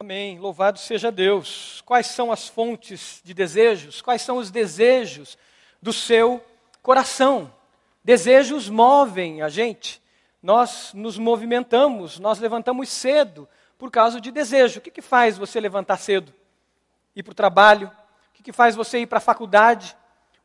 [0.00, 0.38] Amém.
[0.38, 1.82] Louvado seja Deus.
[1.84, 4.00] Quais são as fontes de desejos?
[4.00, 5.36] Quais são os desejos
[5.82, 6.40] do seu
[6.80, 7.52] coração?
[8.04, 10.00] Desejos movem a gente.
[10.40, 14.78] Nós nos movimentamos, nós levantamos cedo por causa de desejo.
[14.78, 16.32] O que, que faz você levantar cedo?
[17.16, 17.90] Ir para o trabalho?
[18.30, 19.96] O que, que faz você ir para a faculdade?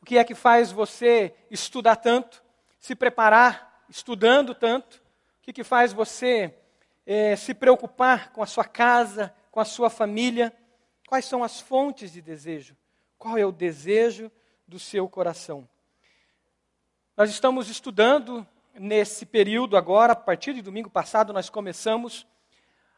[0.02, 2.42] O que é que faz você estudar tanto?
[2.80, 4.96] Se preparar estudando tanto?
[4.96, 6.52] O que, que faz você
[7.06, 10.52] eh, se preocupar com a sua casa, com a sua família?
[11.08, 12.76] Quais são as fontes de desejo?
[13.20, 14.32] Qual é o desejo
[14.68, 15.70] do seu coração?
[17.16, 22.26] Nós estamos estudando nesse período agora, a partir de domingo passado, nós começamos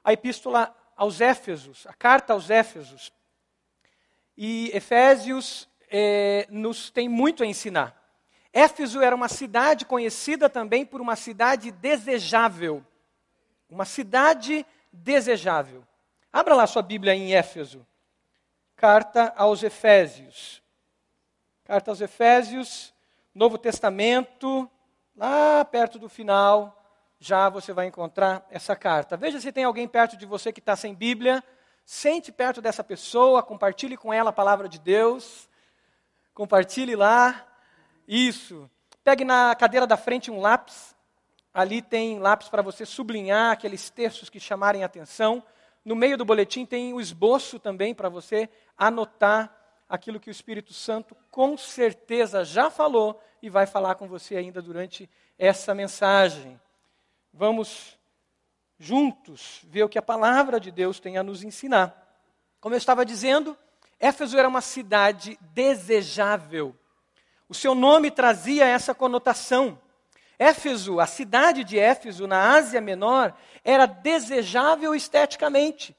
[0.01, 3.11] a epístola aos Éfesos, a carta aos Éfesos.
[4.37, 8.01] E Efésios eh, nos tem muito a ensinar.
[8.53, 12.81] Éfeso era uma cidade conhecida também por uma cidade desejável.
[13.69, 15.85] Uma cidade desejável.
[16.35, 17.87] Abra lá sua Bíblia em Éfeso.
[18.75, 20.61] Carta aos Efésios.
[21.63, 22.93] Carta aos Efésios,
[23.33, 24.69] Novo Testamento,
[25.15, 26.77] lá perto do final,
[27.17, 29.15] já você vai encontrar essa carta.
[29.15, 31.41] Veja se tem alguém perto de você que está sem Bíblia.
[31.85, 35.47] Sente perto dessa pessoa, compartilhe com ela a palavra de Deus.
[36.33, 37.47] Compartilhe lá.
[38.05, 38.69] Isso.
[39.05, 40.93] Pegue na cadeira da frente um lápis.
[41.53, 45.41] Ali tem lápis para você sublinhar aqueles textos que chamarem atenção.
[45.85, 49.55] No meio do boletim tem o esboço também para você anotar
[49.87, 54.63] aquilo que o Espírito Santo com certeza já falou e vai falar com você ainda
[54.63, 56.59] durante essa mensagem.
[57.31, 57.99] Vamos
[58.79, 62.01] juntos ver o que a palavra de Deus tem a nos ensinar.
[62.59, 63.55] Como eu estava dizendo,
[63.99, 66.75] Éfeso era uma cidade desejável.
[67.47, 69.79] O seu nome trazia essa conotação.
[70.37, 73.33] Éfeso, a cidade de Éfeso, na Ásia Menor,
[73.63, 75.95] era desejável esteticamente.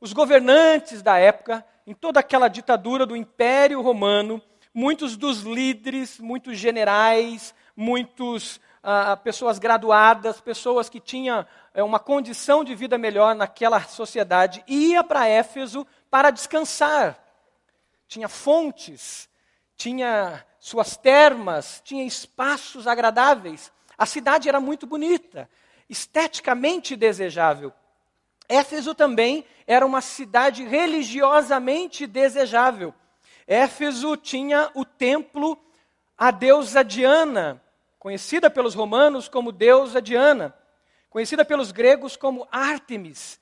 [0.00, 4.40] Os governantes da época, em toda aquela ditadura do Império Romano,
[4.72, 12.64] muitos dos líderes, muitos generais, muitas ah, pessoas graduadas, pessoas que tinham eh, uma condição
[12.64, 17.18] de vida melhor naquela sociedade, ia para Éfeso para descansar.
[18.08, 19.28] Tinha fontes,
[19.76, 23.72] tinha suas termas, tinha espaços agradáveis.
[23.98, 25.48] A cidade era muito bonita,
[25.88, 27.72] esteticamente desejável.
[28.48, 32.94] Éfeso também era uma cidade religiosamente desejável.
[33.46, 35.58] Éfeso tinha o templo
[36.16, 37.60] a deusa Diana,
[37.98, 40.54] conhecida pelos romanos como deusa Diana,
[41.10, 43.40] conhecida pelos gregos como Ártemis.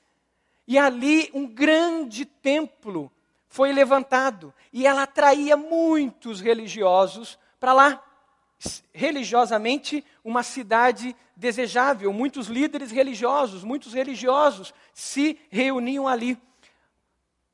[0.66, 3.12] E ali um grande templo
[3.50, 8.02] foi levantado e ela atraía muitos religiosos para lá.
[8.92, 16.40] Religiosamente, uma cidade desejável, muitos líderes religiosos, muitos religiosos se reuniam ali.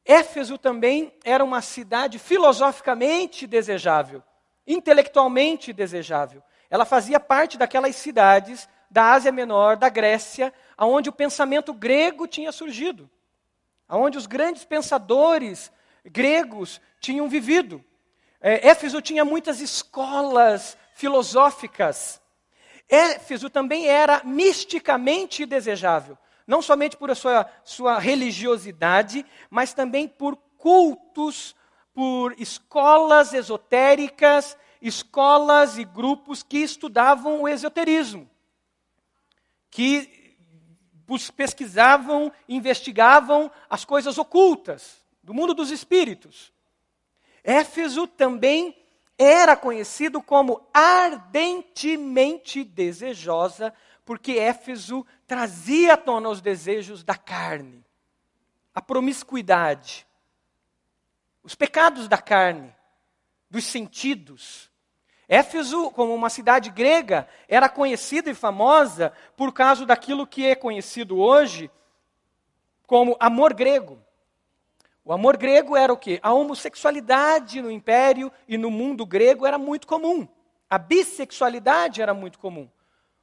[0.05, 4.23] Éfeso também era uma cidade filosoficamente desejável,
[4.67, 6.43] intelectualmente desejável.
[6.69, 12.53] Ela fazia parte daquelas cidades da Ásia Menor, da Grécia, aonde o pensamento grego tinha
[12.53, 13.09] surgido,
[13.89, 15.73] aonde os grandes pensadores
[16.11, 17.85] gregos tinham vivido.
[18.41, 22.21] É, Éfeso tinha muitas escolas filosóficas.
[22.89, 31.57] Éfeso também era misticamente desejável, não somente por sua, sua religiosidade, mas também por cultos,
[31.93, 38.31] por escolas esotéricas, escolas e grupos que estudavam o esoterismo,
[39.71, 40.37] que
[41.35, 46.53] pesquisavam, investigavam as coisas ocultas do mundo dos espíritos.
[47.43, 48.81] Éfeso também
[49.19, 57.85] era conhecido como ardentemente desejosa, porque Éfeso trazia à tona os desejos da carne,
[58.73, 60.07] a promiscuidade,
[61.43, 62.73] os pecados da carne,
[63.51, 64.71] dos sentidos.
[65.29, 71.19] Éfeso, como uma cidade grega, era conhecida e famosa por causa daquilo que é conhecido
[71.19, 71.69] hoje
[72.87, 74.06] como amor grego.
[75.07, 76.19] O amor grego era o quê?
[76.21, 80.27] A homossexualidade no império e no mundo grego era muito comum.
[80.69, 82.69] A bissexualidade era muito comum.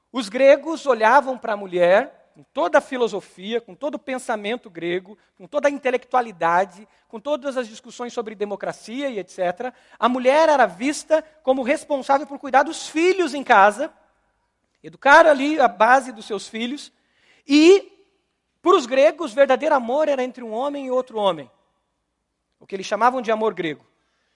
[0.10, 5.18] Os gregos olhavam para a mulher, com toda a filosofia, com todo o pensamento grego,
[5.38, 9.74] com toda a intelectualidade, com todas as discussões sobre democracia e etc.
[10.00, 13.92] A mulher era vista como responsável por cuidar dos filhos em casa,
[14.82, 16.94] educar ali a base dos seus filhos,
[17.46, 17.92] e,
[18.62, 21.52] para os gregos, verdadeiro amor era entre um homem e outro homem
[22.64, 23.86] o que eles chamavam de amor grego.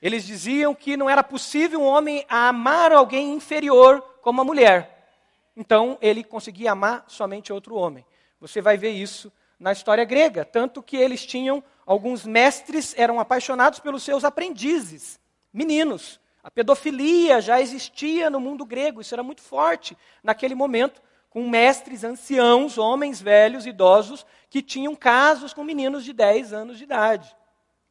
[0.02, 5.14] Eles diziam que não era possível um homem amar alguém inferior como a mulher.
[5.56, 8.06] Então, ele conseguia amar somente outro homem.
[8.42, 13.80] Você vai ver isso na história grega, tanto que eles tinham alguns mestres eram apaixonados
[13.80, 15.18] pelos seus aprendizes,
[15.54, 16.20] meninos.
[16.44, 22.04] A pedofilia já existia no mundo grego, isso era muito forte naquele momento, com mestres
[22.04, 27.34] anciãos, homens velhos, idosos, que tinham casos com meninos de 10 anos de idade,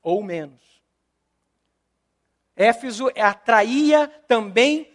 [0.07, 0.63] ou menos.
[2.55, 4.89] Éfeso atraía também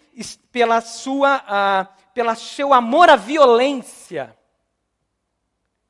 [0.53, 4.33] pela sua, uh, pela seu amor à violência.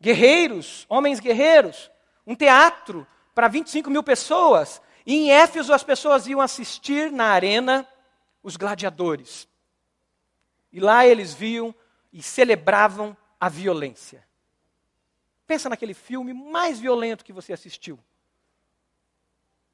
[0.01, 1.91] Guerreiros, homens guerreiros,
[2.25, 7.87] um teatro para 25 mil pessoas, e em Éfeso as pessoas iam assistir na arena
[8.41, 9.47] os gladiadores.
[10.73, 11.75] E lá eles viam
[12.11, 14.27] e celebravam a violência.
[15.45, 17.99] Pensa naquele filme mais violento que você assistiu.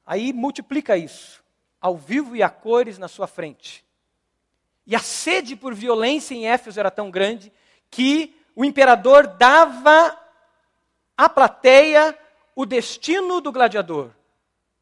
[0.08, 1.44] Aí multiplica isso,
[1.78, 3.84] ao vivo e a cores na sua frente.
[4.86, 7.52] E a sede por violência em Éfeso era tão grande
[7.90, 10.18] que o imperador dava
[11.14, 12.18] à plateia
[12.56, 14.10] o destino do gladiador: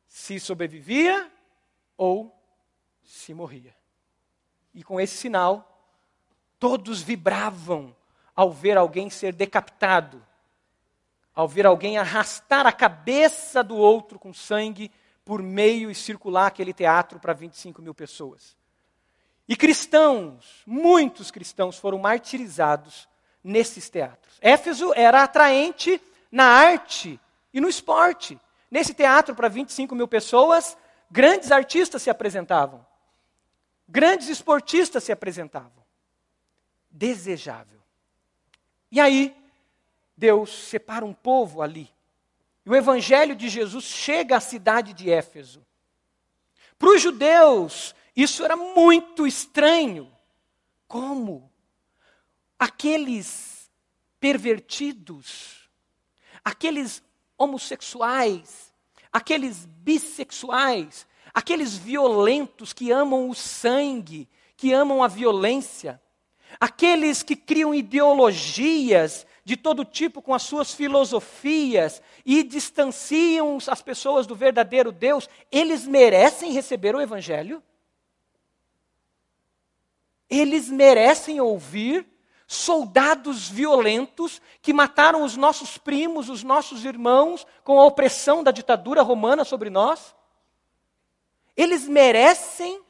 [0.06, 1.28] se sobrevivia
[1.96, 2.32] ou
[3.02, 3.75] se morria.
[4.73, 5.82] E com esse sinal,
[6.56, 7.96] todos vibravam
[8.32, 10.25] ao ver alguém ser decapitado,
[11.34, 14.88] ao ver alguém arrastar a cabeça do outro com sangue
[15.26, 18.56] por meio e circular aquele teatro para 25 mil pessoas.
[19.49, 23.08] E cristãos, muitos cristãos foram martirizados
[23.43, 24.38] nesses teatros.
[24.40, 26.00] Éfeso era atraente
[26.31, 27.20] na arte
[27.52, 28.40] e no esporte.
[28.70, 30.78] Nesse teatro para 25 mil pessoas,
[31.11, 32.87] grandes artistas se apresentavam,
[33.88, 35.84] grandes esportistas se apresentavam.
[36.88, 37.81] Desejável.
[38.93, 39.37] E aí,
[40.17, 41.93] Deus separa um povo ali.
[42.66, 45.64] E o evangelho de Jesus chega à cidade de Éfeso.
[46.76, 50.10] Para os judeus, isso era muito estranho.
[50.88, 51.48] Como?
[52.58, 53.70] Aqueles
[54.18, 55.70] pervertidos,
[56.44, 57.02] aqueles
[57.38, 58.72] homossexuais,
[59.12, 66.02] aqueles bissexuais, aqueles violentos que amam o sangue, que amam a violência,
[66.58, 74.26] aqueles que criam ideologias de todo tipo com as suas filosofias e distanciam as pessoas
[74.26, 77.62] do verdadeiro Deus, eles merecem receber o Evangelho?
[80.28, 82.04] Eles merecem ouvir
[82.44, 89.00] soldados violentos que mataram os nossos primos, os nossos irmãos, com a opressão da ditadura
[89.00, 90.12] romana sobre nós?
[91.56, 92.82] Eles merecem.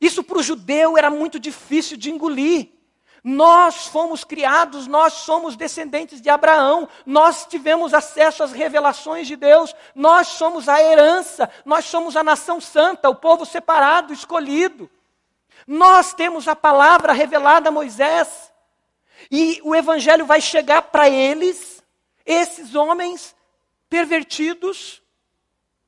[0.00, 2.76] Isso para o judeu era muito difícil de engolir.
[3.22, 9.74] Nós fomos criados, nós somos descendentes de Abraão, nós tivemos acesso às revelações de Deus,
[9.94, 14.90] nós somos a herança, nós somos a nação santa, o povo separado, escolhido.
[15.66, 18.52] Nós temos a palavra revelada a Moisés.
[19.30, 21.82] E o evangelho vai chegar para eles,
[22.24, 23.34] esses homens
[23.90, 25.02] pervertidos,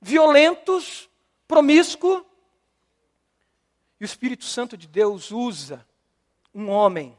[0.00, 1.08] violentos,
[1.46, 2.22] promíscuos.
[4.00, 5.86] E o Espírito Santo de Deus usa
[6.54, 7.16] um homem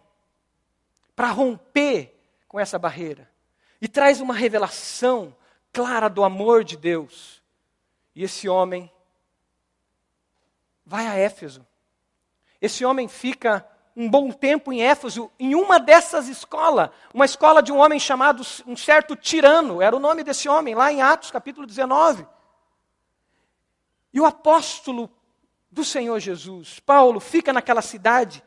[1.16, 2.18] para romper
[2.48, 3.30] com essa barreira
[3.82, 5.36] e traz uma revelação
[5.72, 7.42] clara do amor de Deus.
[8.16, 8.92] E esse homem
[10.86, 11.66] vai a Éfeso
[12.62, 13.68] esse homem fica
[13.98, 18.44] um bom tempo em Éfeso, em uma dessas escolas, uma escola de um homem chamado
[18.68, 22.26] um certo tirano, era o nome desse homem, lá em Atos capítulo 19.
[24.14, 25.10] E o apóstolo
[25.72, 28.44] do Senhor Jesus, Paulo, fica naquela cidade,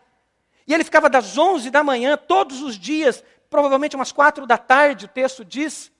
[0.66, 5.04] e ele ficava das 11 da manhã, todos os dias, provavelmente umas quatro da tarde,
[5.04, 5.92] o texto diz,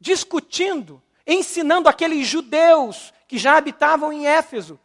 [0.00, 4.78] discutindo, ensinando aqueles judeus que já habitavam em Éfeso,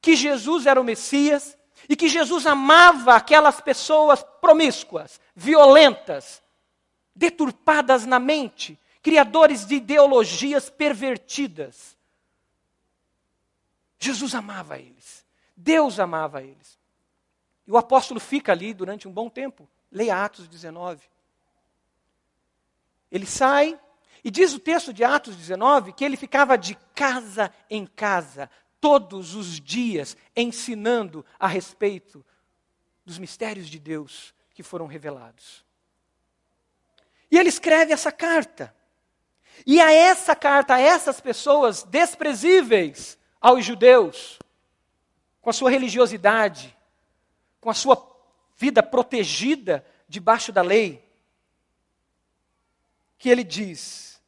[0.00, 1.58] que Jesus era o Messias,
[1.88, 6.40] e que Jesus amava aquelas pessoas promíscuas, violentas,
[7.14, 11.96] deturpadas na mente, criadores de ideologias pervertidas.
[13.98, 15.24] Jesus amava eles.
[15.56, 16.79] Deus amava eles.
[17.70, 19.68] E o apóstolo fica ali durante um bom tempo.
[19.92, 21.08] Leia Atos 19.
[23.12, 23.78] Ele sai,
[24.24, 28.50] e diz o texto de Atos 19 que ele ficava de casa em casa,
[28.80, 32.26] todos os dias ensinando a respeito
[33.06, 35.64] dos mistérios de Deus que foram revelados.
[37.30, 38.74] E ele escreve essa carta.
[39.64, 44.40] E a essa carta, a essas pessoas desprezíveis aos judeus,
[45.40, 46.76] com a sua religiosidade,
[47.60, 47.96] com a sua
[48.56, 51.04] vida protegida debaixo da lei,
[53.18, 54.20] que ele diz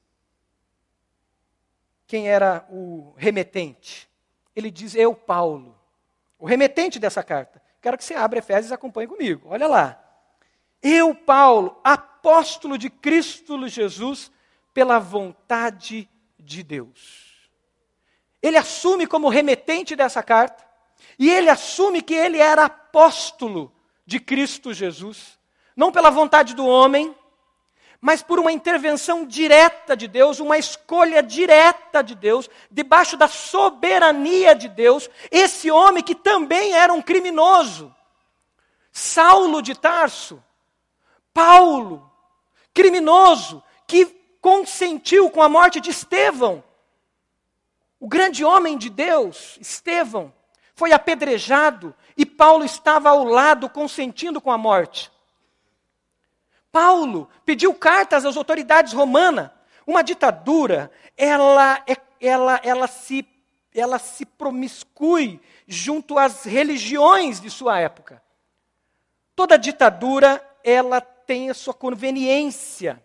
[2.07, 4.09] quem era o remetente.
[4.55, 5.79] Ele diz: Eu, Paulo,
[6.39, 7.63] o remetente dessa carta.
[7.81, 9.49] Quero que você abra Efésios e acompanhe comigo.
[9.49, 9.99] Olha lá.
[10.83, 14.31] Eu, Paulo, apóstolo de Cristo Jesus
[14.75, 16.09] pela vontade
[16.39, 17.51] de Deus.
[18.43, 20.65] Ele assume como remetente dessa carta,
[21.19, 23.73] e ele assume que ele era apóstolo
[24.05, 25.39] de Cristo Jesus,
[25.77, 27.15] não pela vontade do homem,
[28.01, 34.55] mas por uma intervenção direta de Deus, uma escolha direta de Deus, debaixo da soberania
[34.55, 37.95] de Deus, esse homem que também era um criminoso,
[38.91, 40.43] Saulo de Tarso,
[41.33, 42.11] Paulo,
[42.75, 44.07] criminoso, que
[44.41, 46.65] consentiu com a morte de Estevão,
[48.01, 50.35] o grande homem de Deus, Estevão,
[50.83, 55.13] foi apedrejado e Paulo estava ao lado consentindo com a morte.
[56.73, 59.49] Paulo pediu cartas às autoridades romanas.
[59.87, 63.25] Uma ditadura, ela, é, ela, ela, se,
[63.73, 68.21] ela se promiscui junto às religiões de sua época.
[69.37, 73.01] Toda ditadura, ela tem a sua conveniência.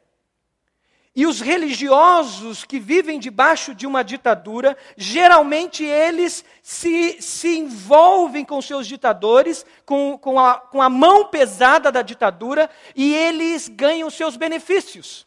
[1.18, 8.62] E os religiosos que vivem debaixo de uma ditadura, geralmente eles se, se envolvem com
[8.62, 14.38] seus ditadores, com, com, a, com a mão pesada da ditadura, e eles ganham seus
[14.38, 15.26] benefícios.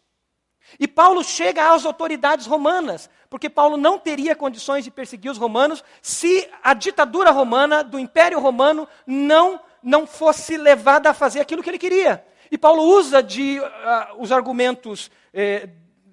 [0.78, 5.82] E Paulo chega às autoridades romanas, porque Paulo não teria condições de perseguir os romanos
[6.00, 11.70] se a ditadura romana, do Império Romano, não, não fosse levada a fazer aquilo que
[11.70, 12.24] ele queria.
[12.48, 15.68] E Paulo usa de, uh, os argumentos eh,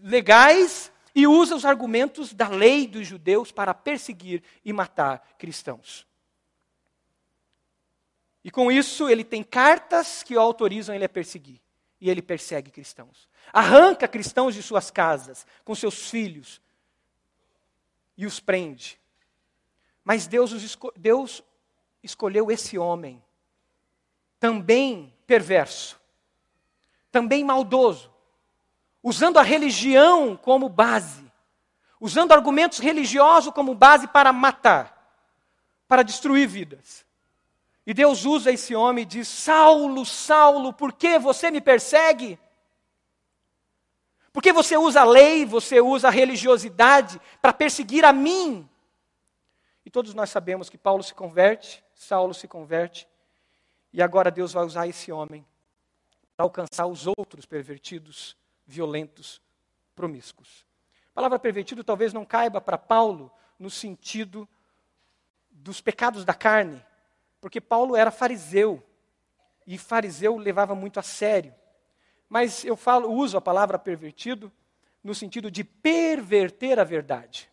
[0.08, 6.08] legais e usa os argumentos da lei dos judeus para perseguir e matar cristãos.
[8.44, 11.60] E com isso, ele tem cartas que o autorizam ele a perseguir.
[12.00, 13.28] E ele persegue cristãos.
[13.52, 16.62] Arranca cristãos de suas casas, com seus filhos,
[18.16, 19.00] e os prende.
[20.04, 21.44] Mas Deus, esco Deus
[22.02, 23.22] escolheu esse homem,
[24.40, 26.00] também perverso,
[27.12, 28.12] também maldoso,
[29.08, 31.32] usando a religião como base,
[31.98, 35.16] usando argumentos religiosos como base para matar,
[35.88, 37.06] para destruir vidas.
[37.86, 42.38] E Deus usa esse homem e diz: Saulo, Saulo, por que você me persegue?
[44.34, 48.70] Porque você usa a lei, você usa a religiosidade para perseguir a mim.
[49.86, 53.08] E todos nós sabemos que Paulo se converte, Saulo se converte,
[53.94, 55.48] e agora Deus vai usar esse homem
[56.36, 58.36] para alcançar os outros pervertidos
[58.68, 59.42] violentos,
[59.96, 60.66] promíscuos.
[61.12, 64.48] A palavra pervertido talvez não caiba para Paulo no sentido
[65.50, 66.86] dos pecados da carne,
[67.42, 68.84] porque Paulo era fariseu
[69.66, 71.56] e fariseu levava muito a sério.
[72.30, 74.52] Mas eu falo, uso a palavra pervertido
[75.04, 77.50] no sentido de perverter a verdade.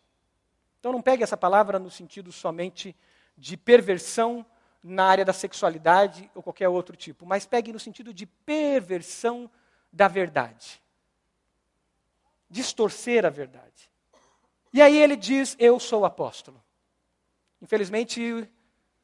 [0.79, 2.95] Então não pegue essa palavra no sentido somente
[3.37, 4.45] de perversão
[4.83, 9.49] na área da sexualidade ou qualquer outro tipo, mas pegue no sentido de perversão
[9.91, 10.84] da verdade
[12.49, 13.91] distorcer a verdade.
[14.73, 16.61] E aí ele diz: Eu sou apóstolo.
[17.61, 18.47] Infelizmente,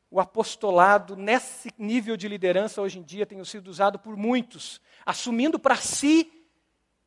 [0.10, 5.57] o apostolado, nesse nível de liderança hoje em dia, tem sido usado por muitos, assumindo
[5.57, 6.31] para si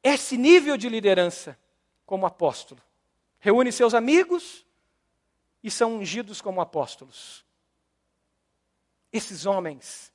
[0.02, 1.58] esse nível de liderança
[2.06, 2.80] como apóstolo.
[3.38, 4.66] Reúne seus amigos
[5.62, 7.44] e são ungidos como apóstolos.
[9.12, 10.12] Esses homens,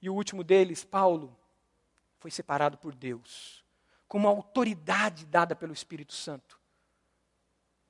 [0.00, 1.36] e o último deles, Paulo,
[2.18, 3.61] foi separado por Deus
[4.12, 6.60] com uma autoridade dada pelo Espírito Santo,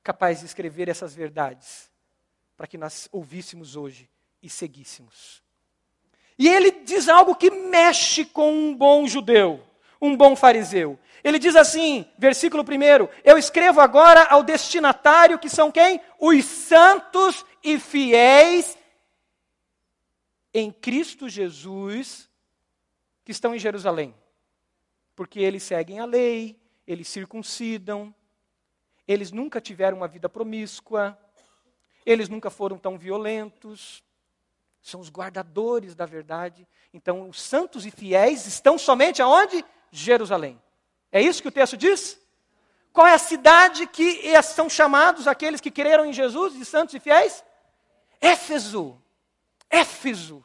[0.05, 1.91] capaz de escrever essas verdades
[2.57, 4.09] para que nós ouvíssemos hoje
[4.41, 5.43] e seguíssemos.
[6.39, 9.67] E ele diz algo que mexe com um bom judeu,
[10.01, 10.97] um bom fariseu.
[11.25, 16.01] Ele diz assim, versículo 1: Eu escrevo agora ao destinatário, que são quem?
[16.21, 18.79] Os santos e fiéis
[20.55, 22.31] em Cristo Jesus,
[23.25, 24.15] que estão em Jerusalém
[25.15, 28.15] porque eles seguem a lei, eles circuncidam,
[29.07, 31.19] eles nunca tiveram uma vida promíscua,
[32.05, 34.03] eles nunca foram tão violentos,
[34.83, 36.67] são os guardadores da verdade.
[36.93, 39.65] Então, os santos e fiéis estão somente aonde?
[39.91, 40.61] Jerusalém.
[41.11, 42.19] É isso que o texto diz?
[42.93, 47.01] Qual é a cidade que são chamados aqueles que creram em Jesus de santos e
[47.01, 47.45] fiéis?
[48.21, 49.01] Éfeso.
[49.71, 50.45] Éfeso.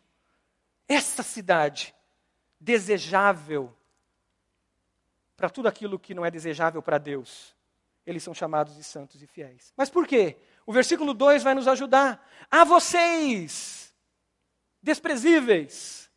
[0.87, 1.93] Essa cidade
[2.59, 3.75] desejável
[5.37, 7.55] para tudo aquilo que não é desejável para Deus.
[8.05, 9.71] Eles são chamados de santos e fiéis.
[9.77, 10.37] Mas por quê?
[10.65, 12.27] O versículo 2 vai nos ajudar.
[12.49, 13.93] A vocês,
[14.81, 16.09] desprezíveis,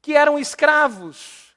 [0.00, 1.54] que eram escravos,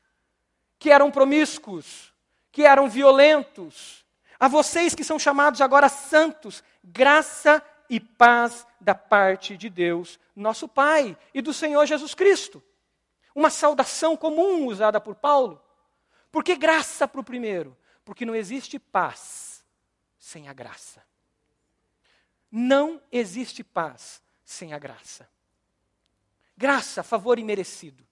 [0.78, 2.14] que eram promíscuos,
[2.52, 4.06] que eram violentos,
[4.40, 10.68] a vocês que são chamados agora santos, graça e paz da parte de Deus, nosso
[10.68, 12.62] Pai, e do Senhor Jesus Cristo.
[13.34, 15.65] Uma saudação comum usada por Paulo.
[16.36, 17.77] Por que graça para o primeiro?
[18.04, 19.63] Porque não existe paz
[20.20, 21.01] sem a graça.
[22.51, 25.30] Não existe paz sem a graça.
[26.58, 28.06] Graça, favor imerecido.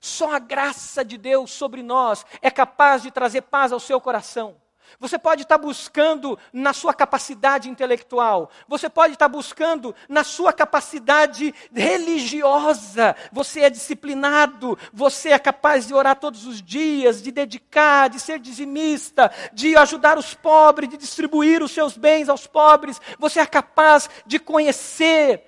[0.00, 4.60] Só a graça de Deus sobre nós é capaz de trazer paz ao seu coração.
[4.98, 11.54] Você pode estar buscando na sua capacidade intelectual, você pode estar buscando na sua capacidade
[11.72, 13.14] religiosa.
[13.32, 18.38] Você é disciplinado, você é capaz de orar todos os dias, de dedicar, de ser
[18.38, 23.00] dizimista, de ajudar os pobres, de distribuir os seus bens aos pobres.
[23.18, 25.44] Você é capaz de conhecer,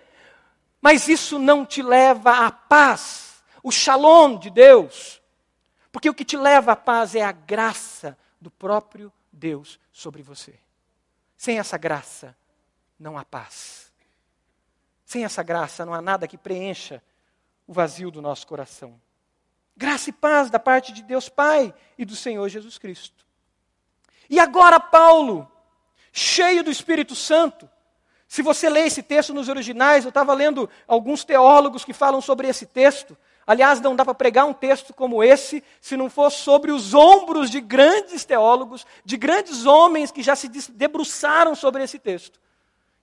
[0.81, 5.21] mas isso não te leva à paz, o shalom de Deus.
[5.91, 10.55] Porque o que te leva à paz é a graça do próprio Deus sobre você.
[11.37, 12.37] Sem essa graça,
[12.99, 13.93] não há paz.
[15.05, 17.03] Sem essa graça, não há nada que preencha
[17.67, 19.01] o vazio do nosso coração.
[19.77, 23.27] Graça e paz da parte de Deus Pai e do Senhor Jesus Cristo.
[24.29, 25.51] E agora, Paulo,
[26.13, 27.69] cheio do Espírito Santo,
[28.29, 32.49] se você lê esse texto nos originais, eu estava lendo alguns teólogos que falam sobre
[32.49, 33.17] esse texto.
[33.47, 37.51] Aliás, não dá para pregar um texto como esse se não for sobre os ombros
[37.51, 42.41] de grandes teólogos, de grandes homens que já se debruçaram sobre esse texto.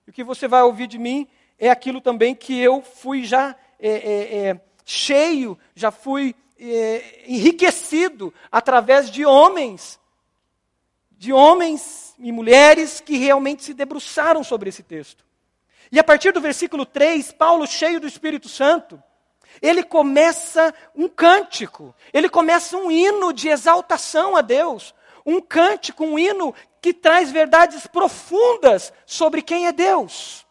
[0.06, 1.28] E o que você vai ouvir de mim
[1.58, 8.32] é aquilo também que eu fui já é, é, é, cheio, já fui é, enriquecido
[8.50, 10.00] através de homens,
[11.12, 15.22] de homens e mulheres que realmente se debruçaram sobre esse texto.
[15.92, 19.02] E a partir do versículo 3, Paulo, cheio do Espírito Santo,
[19.60, 26.18] ele começa um cântico, ele começa um hino de exaltação a Deus, um cântico, um
[26.18, 30.46] hino que traz verdades profundas sobre quem é Deus,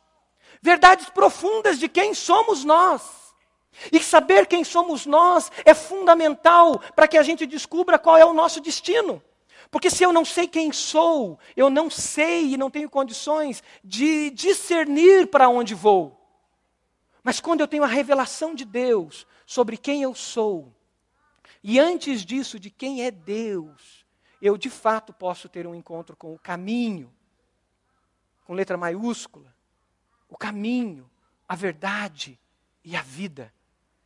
[0.61, 3.19] verdades profundas de quem somos nós.
[3.93, 8.33] E saber quem somos nós é fundamental para que a gente descubra qual é o
[8.33, 9.23] nosso destino.
[9.71, 14.31] Porque se eu não sei quem sou, eu não sei e não tenho condições de
[14.31, 16.18] discernir para onde vou.
[17.23, 20.73] Mas quando eu tenho a revelação de Deus sobre quem eu sou,
[21.63, 24.05] e antes disso, de quem é Deus,
[24.41, 27.11] eu de fato posso ter um encontro com o caminho,
[28.45, 29.53] com letra maiúscula,
[30.29, 31.09] o caminho,
[31.47, 32.39] a verdade
[32.83, 33.53] e a vida,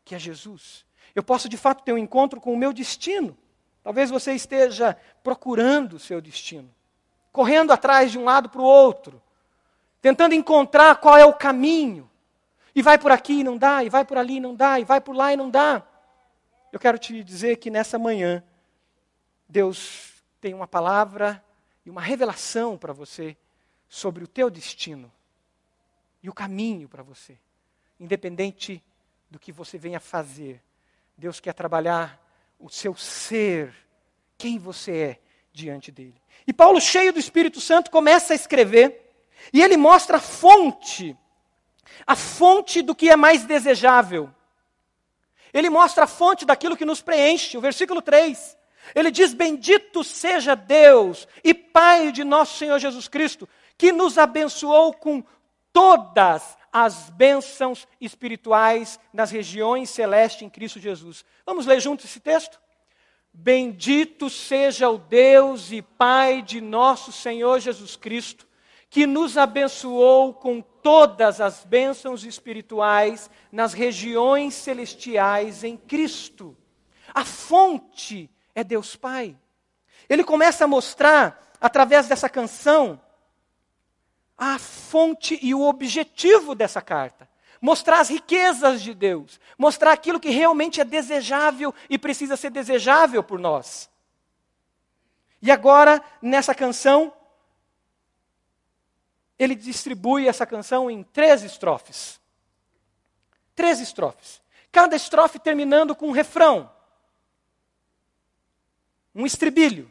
[0.03, 0.85] que é Jesus.
[1.13, 3.37] Eu posso de fato ter um encontro com o meu destino.
[3.83, 6.73] Talvez você esteja procurando o seu destino,
[7.31, 9.21] correndo atrás de um lado para o outro,
[10.01, 12.09] tentando encontrar qual é o caminho.
[12.75, 14.83] E vai por aqui e não dá, e vai por ali e não dá, e
[14.83, 15.85] vai por lá e não dá.
[16.71, 18.43] Eu quero te dizer que nessa manhã,
[19.47, 21.43] Deus tem uma palavra
[21.85, 23.37] e uma revelação para você
[23.87, 25.11] sobre o teu destino
[26.23, 27.37] e o caminho para você.
[27.99, 28.83] Independente
[29.29, 30.61] do que você venha fazer,
[31.15, 32.19] Deus quer trabalhar
[32.59, 33.73] o seu ser,
[34.37, 35.19] quem você é
[35.51, 36.19] diante dele.
[36.47, 39.13] E Paulo, cheio do Espírito Santo, começa a escrever,
[39.51, 41.15] e ele mostra a fonte
[42.05, 44.29] a fonte do que é mais desejável.
[45.53, 47.57] Ele mostra a fonte daquilo que nos preenche.
[47.57, 48.57] O versículo 3.
[48.95, 54.93] Ele diz: Bendito seja Deus e Pai de nosso Senhor Jesus Cristo, que nos abençoou
[54.93, 55.23] com
[55.71, 61.23] todas as bênçãos espirituais nas regiões celestes em Cristo Jesus.
[61.45, 62.59] Vamos ler juntos esse texto?
[63.31, 68.47] Bendito seja o Deus e Pai de nosso Senhor Jesus Cristo,
[68.89, 76.55] que nos abençoou com todas as bênçãos espirituais nas regiões celestiais em Cristo.
[77.13, 79.35] A fonte é Deus Pai.
[80.09, 83.01] Ele começa a mostrar, através dessa canção,
[84.37, 87.29] a fonte e o objetivo dessa carta.
[87.61, 89.39] Mostrar as riquezas de Deus.
[89.57, 93.89] Mostrar aquilo que realmente é desejável e precisa ser desejável por nós.
[95.41, 97.13] E agora, nessa canção,
[99.43, 102.19] ele distribui essa canção em três estrofes.
[103.55, 104.41] Três estrofes.
[104.71, 106.71] Cada estrofe terminando com um refrão.
[109.13, 109.89] Um estribilho.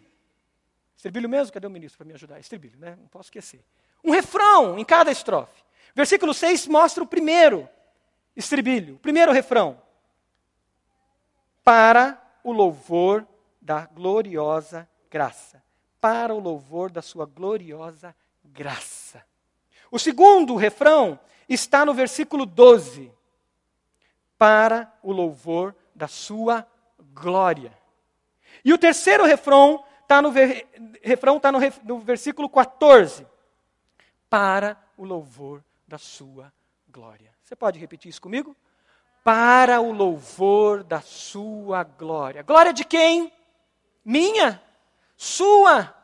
[0.96, 1.52] Estribilho mesmo?
[1.52, 2.40] Cadê o ministro para me ajudar?
[2.40, 2.96] Estribilho, né?
[3.00, 3.64] Não posso esquecer.
[4.02, 5.62] Um refrão em cada estrofe.
[5.94, 7.68] Versículo 6 mostra o primeiro
[8.34, 9.80] estribilho, o primeiro refrão.
[11.62, 13.26] Para o louvor
[13.60, 15.62] da gloriosa graça.
[16.00, 19.01] Para o louvor da sua gloriosa graça.
[19.92, 23.12] O segundo refrão está no versículo 12.
[24.36, 26.66] Para o louvor da sua
[27.14, 27.72] glória.
[28.64, 30.66] E o terceiro refrão está no, ver,
[31.00, 33.24] refrão tá no, no versículo 14.
[34.28, 36.52] Para o louvor da sua
[36.88, 37.30] glória.
[37.44, 38.56] Você pode repetir isso comigo?
[39.22, 42.42] Para o louvor da sua glória.
[42.42, 43.32] Glória de quem?
[44.04, 44.62] minha,
[45.16, 45.94] sua,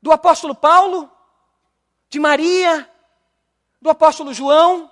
[0.00, 1.10] do apóstolo Paulo,
[2.08, 2.88] de Maria,
[3.82, 4.90] do apóstolo João.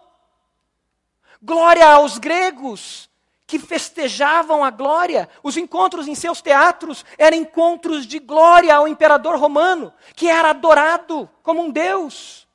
[1.41, 3.09] Glória aos gregos
[3.47, 5.29] que festejavam a glória.
[5.43, 11.31] Os encontros em seus teatros eram encontros de glória ao imperador romano, que era adorado
[11.43, 12.47] como um deus.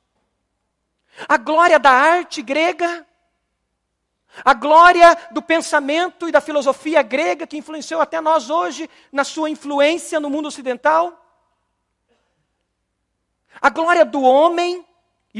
[1.26, 3.06] A glória da arte grega,
[4.44, 9.48] a glória do pensamento e da filosofia grega que influenciou até nós hoje na sua
[9.48, 11.22] influência no mundo ocidental.
[13.60, 14.86] A glória do homem,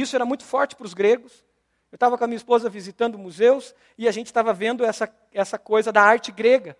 [0.03, 1.45] isso era muito forte para os gregos.
[1.91, 5.59] Eu estava com a minha esposa visitando museus e a gente estava vendo essa, essa
[5.59, 6.77] coisa da arte grega.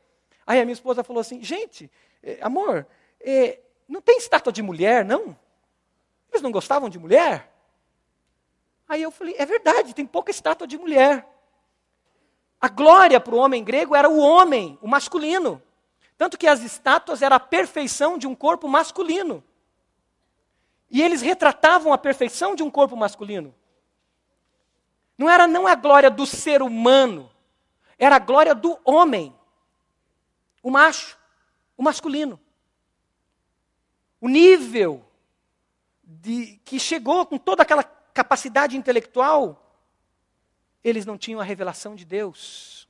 [0.47, 1.91] Aí a minha esposa falou assim: gente,
[2.23, 2.87] eh, amor,
[3.21, 5.37] eh, não tem estátua de mulher, não?
[6.31, 7.53] Eles não gostavam de mulher?
[8.89, 11.27] Aí eu falei: é verdade, tem pouca estátua de mulher.
[12.61, 15.63] A glória para o homem grego era o homem, o masculino.
[16.17, 19.45] Tanto que as estátuas eram a perfeição de um corpo masculino.
[20.91, 23.55] E eles retratavam a perfeição de um corpo masculino.
[25.19, 27.31] Não era não a glória do ser humano,
[27.99, 29.35] era a glória do homem,
[30.63, 31.19] o macho,
[31.77, 32.39] o masculino.
[34.21, 35.05] O nível
[36.03, 39.81] de que chegou com toda aquela capacidade intelectual,
[40.85, 42.89] eles não tinham a revelação de Deus.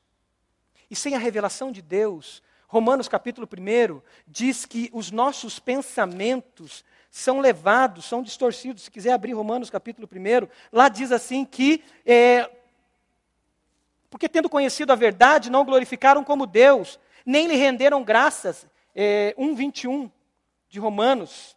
[0.91, 6.85] E sem a revelação de Deus, Romanos capítulo 1 diz que os nossos pensamentos
[7.17, 8.83] são levados, são distorcidos.
[8.83, 12.51] Se quiser abrir Romanos capítulo 1, lá diz assim que, é,
[14.11, 18.67] porque tendo conhecido a verdade, não glorificaram como Deus, nem lhe renderam graças.
[18.95, 20.13] É, 1,21
[20.69, 21.57] de Romanos.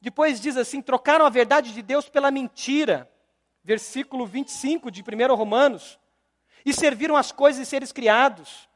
[0.00, 3.06] Depois diz assim: trocaram a verdade de Deus pela mentira.
[3.62, 6.00] Versículo 25 de 1 Romanos.
[6.64, 8.66] E serviram as coisas e seres criados.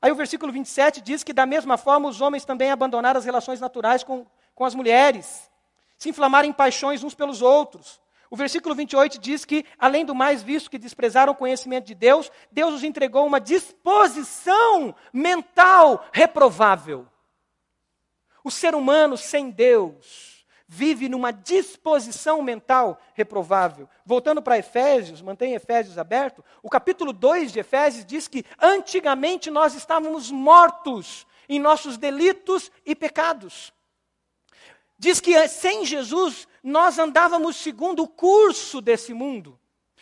[0.00, 3.58] Aí o versículo 27 diz que, da mesma forma, os homens também abandonaram as relações
[3.58, 5.50] naturais com, com as mulheres,
[5.98, 8.00] se inflamarem em paixões uns pelos outros.
[8.30, 12.30] O versículo 28 diz que, além do mais, visto que desprezaram o conhecimento de Deus,
[12.50, 17.06] Deus os entregou uma disposição mental reprovável.
[18.42, 23.88] O ser humano sem Deus vive numa disposição mental reprovável.
[24.04, 29.74] Voltando para Efésios, mantém Efésios aberto, o capítulo 2 de Efésios diz que antigamente nós
[29.74, 33.72] estávamos mortos em nossos delitos e pecados.
[34.98, 39.58] Diz que sem Jesus nós andávamos segundo o curso desse mundo,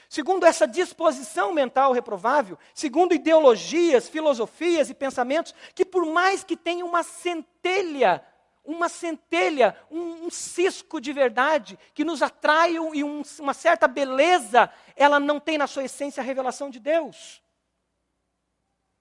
[0.09, 6.87] segundo essa disposição mental reprovável, segundo ideologias, filosofias e pensamentos que, por mais que tenham
[6.87, 8.25] uma centelha,
[8.65, 14.71] uma centelha, um, um cisco de verdade que nos atrai e um, uma certa beleza,
[14.95, 17.43] ela não tem na sua essência a revelação de Deus.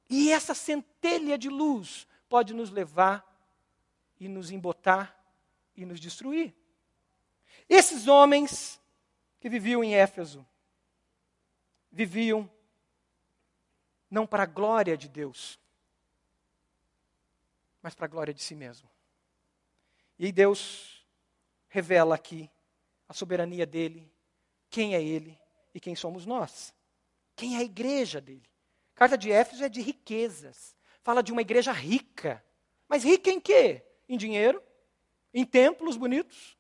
[0.10, 3.26] E essa centelha de luz pode nos levar
[4.20, 5.21] e nos embotar
[5.76, 6.54] e nos destruir.
[7.68, 8.80] Esses homens
[9.40, 10.46] que viviam em Éfeso,
[11.92, 12.50] viviam
[14.10, 15.60] não para a glória de Deus,
[17.82, 18.90] mas para a glória de si mesmo.
[20.20, 21.06] E Deus
[21.68, 22.50] revela aqui
[23.08, 24.12] a soberania dele,
[24.70, 25.40] quem é ele
[25.74, 26.74] e quem somos nós.
[27.36, 28.48] Quem é a igreja dele?
[28.96, 30.76] A carta de Éfeso é de riquezas.
[31.02, 32.44] Fala de uma igreja rica.
[32.88, 33.84] Mas rica em quê?
[34.08, 34.62] Em dinheiro,
[35.34, 36.58] em templos bonitos,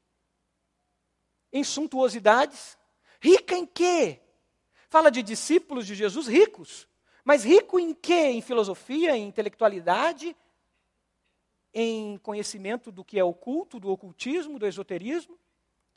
[1.51, 2.77] em suntuosidades.
[3.19, 4.21] Rica em quê?
[4.89, 6.87] Fala de discípulos de Jesus ricos.
[7.23, 8.27] Mas rico em quê?
[8.27, 10.35] Em filosofia, em intelectualidade,
[11.73, 15.37] em conhecimento do que é oculto, do ocultismo, do esoterismo.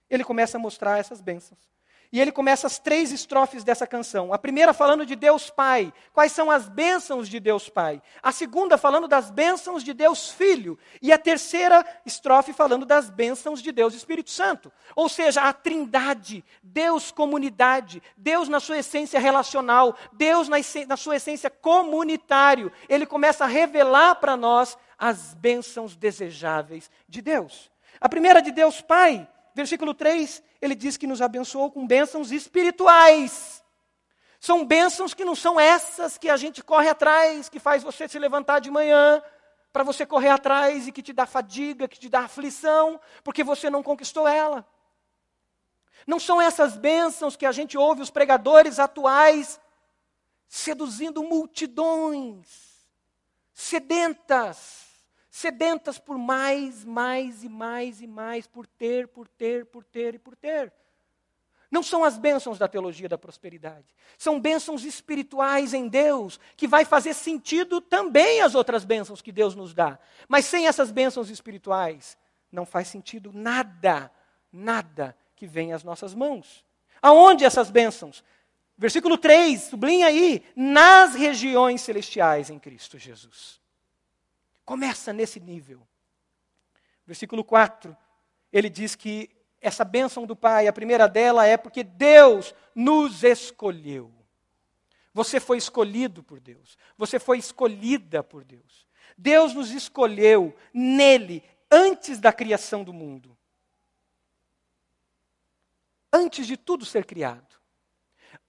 [0.08, 1.73] Ele começa a mostrar essas bênçãos.
[2.14, 4.32] E ele começa as três estrofes dessa canção.
[4.32, 8.00] A primeira falando de Deus Pai, quais são as bênçãos de Deus Pai.
[8.22, 10.78] A segunda falando das bênçãos de Deus Filho.
[11.02, 14.72] E a terceira estrofe falando das bênçãos de Deus Espírito Santo.
[14.94, 21.16] Ou seja, a trindade, Deus comunidade, Deus na sua essência relacional, Deus na, na sua
[21.16, 22.70] essência comunitário.
[22.88, 27.72] Ele começa a revelar para nós as bênçãos desejáveis de Deus.
[28.00, 33.62] A primeira de Deus Pai, versículo 3, ele diz que nos abençoou com bênçãos espirituais.
[34.40, 38.18] São bênçãos que não são essas que a gente corre atrás, que faz você se
[38.18, 39.22] levantar de manhã,
[39.72, 43.70] para você correr atrás e que te dá fadiga, que te dá aflição, porque você
[43.70, 44.66] não conquistou ela.
[46.06, 49.58] Não são essas bênçãos que a gente ouve os pregadores atuais
[50.48, 52.46] seduzindo multidões
[53.52, 54.93] sedentas
[55.34, 60.18] sedentas por mais, mais e mais e mais, por ter, por ter, por ter e
[60.20, 60.72] por ter.
[61.68, 63.84] Não são as bênçãos da teologia da prosperidade.
[64.16, 69.56] São bênçãos espirituais em Deus, que vai fazer sentido também as outras bênçãos que Deus
[69.56, 69.98] nos dá.
[70.28, 72.16] Mas sem essas bênçãos espirituais,
[72.52, 74.12] não faz sentido nada,
[74.52, 76.64] nada que vem às nossas mãos.
[77.02, 78.22] Aonde essas bênçãos?
[78.78, 83.63] Versículo 3, sublinha aí, nas regiões celestiais em Cristo Jesus.
[84.64, 85.86] Começa nesse nível.
[87.06, 87.96] Versículo 4,
[88.52, 94.12] ele diz que essa bênção do Pai, a primeira dela é porque Deus nos escolheu.
[95.12, 96.76] Você foi escolhido por Deus.
[96.96, 98.86] Você foi escolhida por Deus.
[99.16, 103.36] Deus nos escolheu nele antes da criação do mundo.
[106.12, 107.54] Antes de tudo ser criado.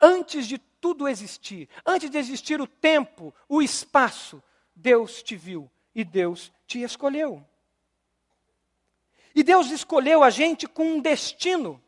[0.01, 1.69] Antes de tudo existir.
[1.85, 4.41] Antes de existir o tempo, o espaço,
[4.75, 7.43] Deus te viu e Deus te escolheu.
[9.33, 11.81] E Deus escolheu a gente com um destino,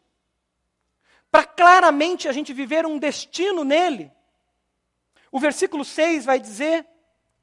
[1.29, 4.11] para claramente a gente viver um destino nele.
[5.29, 6.87] O versículo 6 vai dizer,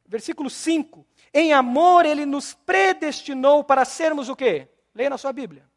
[0.06, 4.68] versículo 5, em amor ele nos predestinou para sermos o quê?
[4.94, 5.68] Leia na sua Bíblia.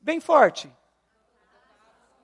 [0.00, 0.70] Bem forte.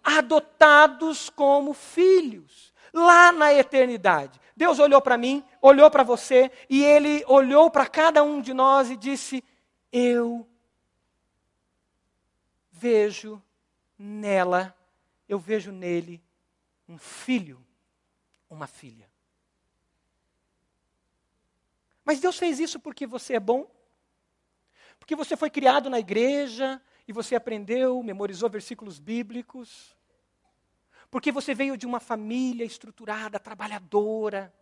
[0.02, 4.40] Adotados como filhos, lá na eternidade.
[4.56, 8.90] Deus olhou para mim, olhou para você, e ele olhou para cada um de nós
[8.90, 9.44] e disse:
[9.92, 10.48] eu
[12.70, 13.42] vejo
[13.98, 14.74] nela,
[15.28, 16.22] eu vejo nele
[16.88, 17.64] um filho,
[18.48, 19.11] uma filha.
[22.04, 23.68] Mas Deus fez isso porque você é bom?
[24.98, 29.95] Porque você foi criado na igreja e você aprendeu, memorizou versículos bíblicos?
[31.16, 34.52] Porque você veio de uma família estruturada, trabalhadora,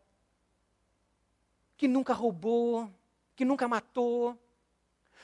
[1.76, 2.88] que nunca roubou,
[3.34, 4.38] que nunca matou,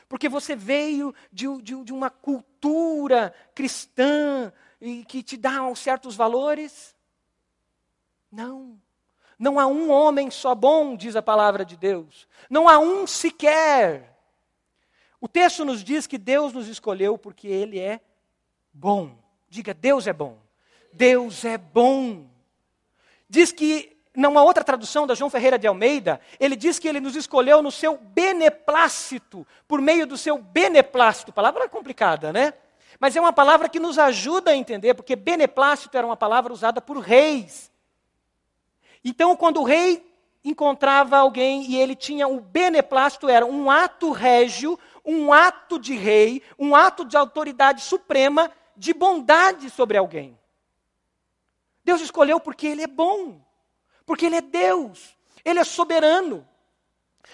[0.09, 6.97] porque você veio de, de, de uma cultura cristã e que te dá certos valores?
[8.29, 8.77] Não.
[9.39, 12.27] Não há um homem só bom, diz a palavra de Deus.
[12.51, 14.19] Não há um sequer.
[15.21, 18.01] O texto nos diz que Deus nos escolheu porque Ele é
[18.73, 19.17] bom.
[19.49, 20.50] Diga, Deus é bom.
[20.93, 22.27] Deus é bom.
[23.29, 27.15] Diz que numa outra tradução da João Ferreira de Almeida, ele diz que ele nos
[27.15, 31.33] escolheu no seu beneplácito, por meio do seu beneplácito.
[31.33, 32.53] Palavra complicada, né?
[32.99, 36.81] Mas é uma palavra que nos ajuda a entender, porque beneplácito era uma palavra usada
[36.81, 37.71] por reis.
[39.05, 40.07] Então, quando o rei
[40.45, 46.43] encontrava alguém e ele tinha o beneplácito, era um ato régio, um ato de rei,
[46.59, 50.40] um ato de autoridade suprema, de bondade sobre alguém.
[51.85, 53.41] Deus escolheu porque ele é bom.
[54.11, 56.45] Porque Ele é Deus, Ele é soberano.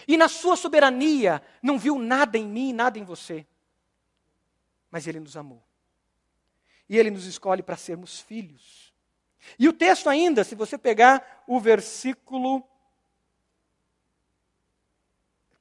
[0.06, 3.46] E na Sua soberania não viu nada em mim, nada em você.
[4.90, 5.62] Mas Ele nos amou.
[6.86, 8.92] E Ele nos escolhe para sermos filhos.
[9.58, 12.62] E o texto ainda, se você pegar o versículo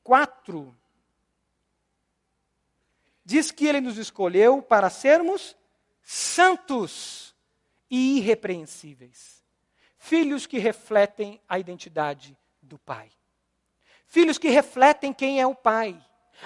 [0.03, 0.77] 4,
[3.23, 5.55] diz que Ele nos escolheu para sermos
[6.03, 7.34] santos
[7.89, 9.43] e irrepreensíveis.
[9.97, 13.11] Filhos que refletem a identidade do pai.
[14.07, 15.99] Filhos que refletem quem é o pai.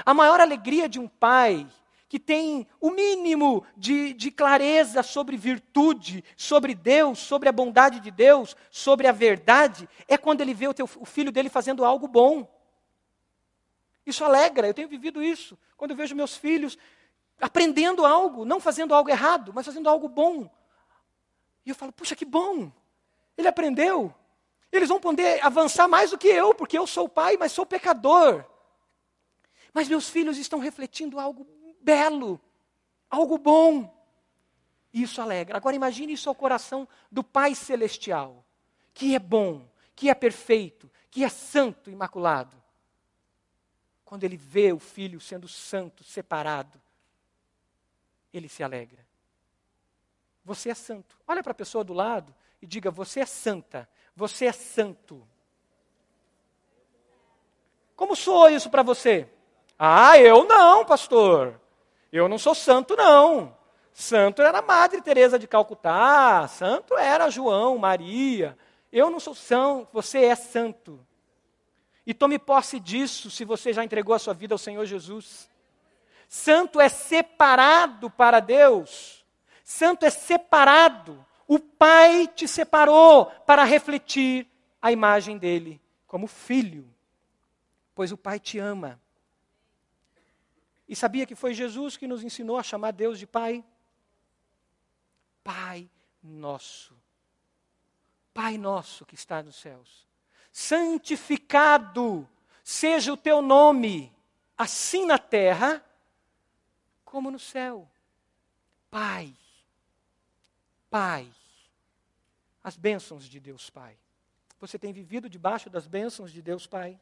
[0.05, 1.67] A maior alegria de um pai
[2.07, 8.09] que tem o mínimo de, de, clareza sobre virtude, sobre Deus, sobre a bondade de
[8.09, 12.07] Deus, sobre a verdade, é quando ele vê o, teu, o filho dele fazendo algo
[12.07, 12.51] bom.
[14.03, 15.55] Isso alegra, eu tenho vivido isso.
[15.77, 16.79] Quando eu vejo meus filhos
[17.39, 20.49] aprendendo algo, não fazendo algo errado, mas fazendo algo bom.
[21.65, 22.71] E eu falo, puxa, que bom.
[23.37, 24.13] Ele aprendeu.
[24.71, 28.45] Eles vão poder avançar mais do que eu, porque eu sou pai, mas sou pecador.
[29.73, 31.47] Mas meus filhos estão refletindo algo
[31.81, 32.39] belo,
[33.09, 33.95] algo bom.
[34.93, 35.57] E isso alegra.
[35.57, 38.45] Agora imagine isso ao coração do Pai Celestial,
[38.93, 42.61] que é bom, que é perfeito, que é santo, imaculado.
[44.03, 46.81] Quando ele vê o filho sendo santo, separado,
[48.33, 49.08] ele se alegra.
[50.49, 51.15] Você é santo.
[51.27, 55.21] Olha para a pessoa do lado e diga: Você é santa, você é santo.
[57.95, 59.29] Como soa isso para você?
[59.77, 61.61] Ah, eu não, pastor.
[62.11, 63.55] Eu não sou santo, não.
[63.93, 68.57] Santo era Madre Teresa de Calcutá, santo era João, Maria.
[68.91, 70.99] Eu não sou santo, você é santo.
[72.07, 75.47] E tome posse disso se você já entregou a sua vida ao Senhor Jesus.
[76.27, 79.18] Santo é separado para Deus.
[79.69, 81.23] Santo é separado.
[81.47, 84.47] O Pai te separou para refletir
[84.81, 86.91] a imagem dele como filho,
[87.93, 88.99] pois o Pai te ama.
[90.87, 93.63] E sabia que foi Jesus que nos ensinou a chamar Deus de Pai?
[95.43, 95.87] Pai
[96.23, 96.97] nosso.
[98.33, 100.07] Pai nosso que está nos céus.
[100.51, 102.27] Santificado
[102.63, 104.11] seja o teu nome,
[104.57, 105.85] assim na terra
[107.05, 107.87] como no céu.
[108.89, 109.37] Pai.
[110.89, 111.31] Pai.
[112.63, 113.97] As bênçãos de Deus Pai.
[114.59, 116.99] Você tem vivido debaixo das bênçãos de Deus Pai?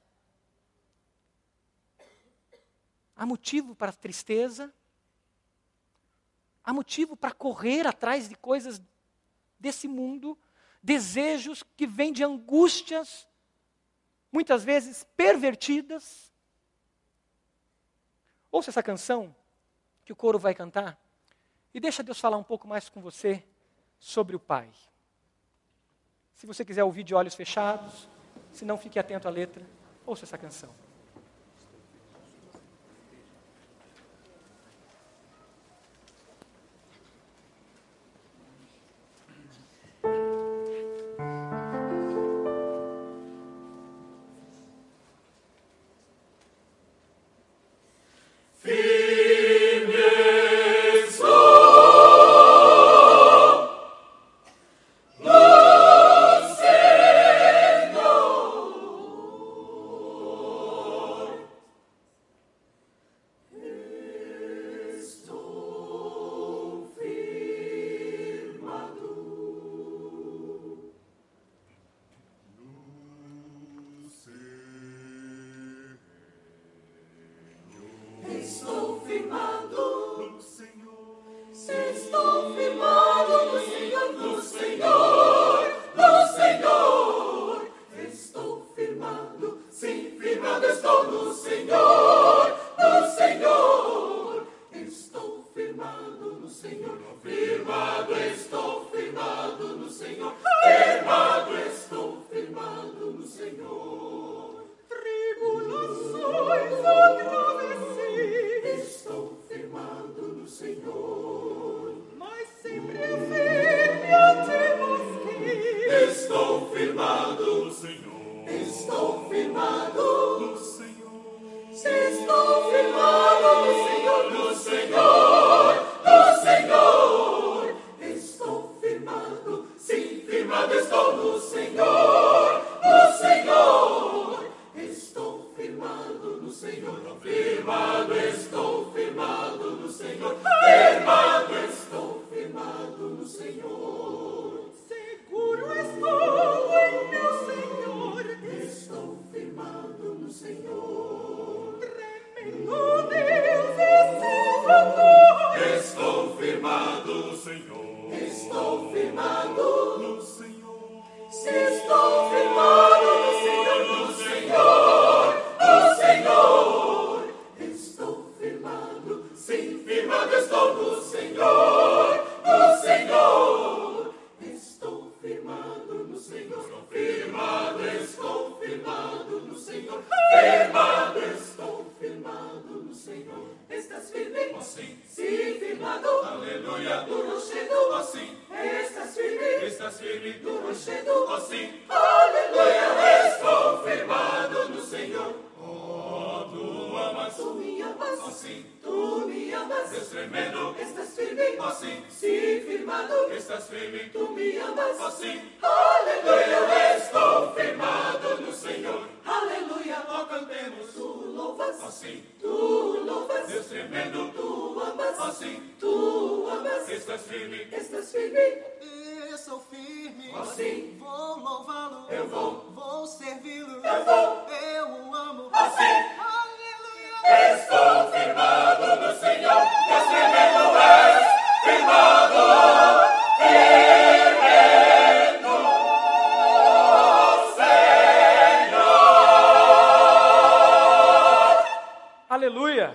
[3.16, 4.72] Há motivo para tristeza?
[6.64, 8.82] Há motivo para correr atrás de coisas
[9.60, 10.38] desse mundo?
[10.84, 13.28] Desejos que vêm de angústias,
[14.32, 16.32] muitas vezes pervertidas?
[18.52, 19.36] Ouça essa canção
[20.06, 21.00] que o coro vai cantar
[21.74, 23.44] e deixa Deus falar um pouco mais com você
[24.00, 24.70] sobre o Pai.
[26.34, 28.08] Se você quiser ouvir de olhos fechados,
[28.52, 29.66] se não, fique atento à letra,
[30.06, 30.74] ouça essa canção.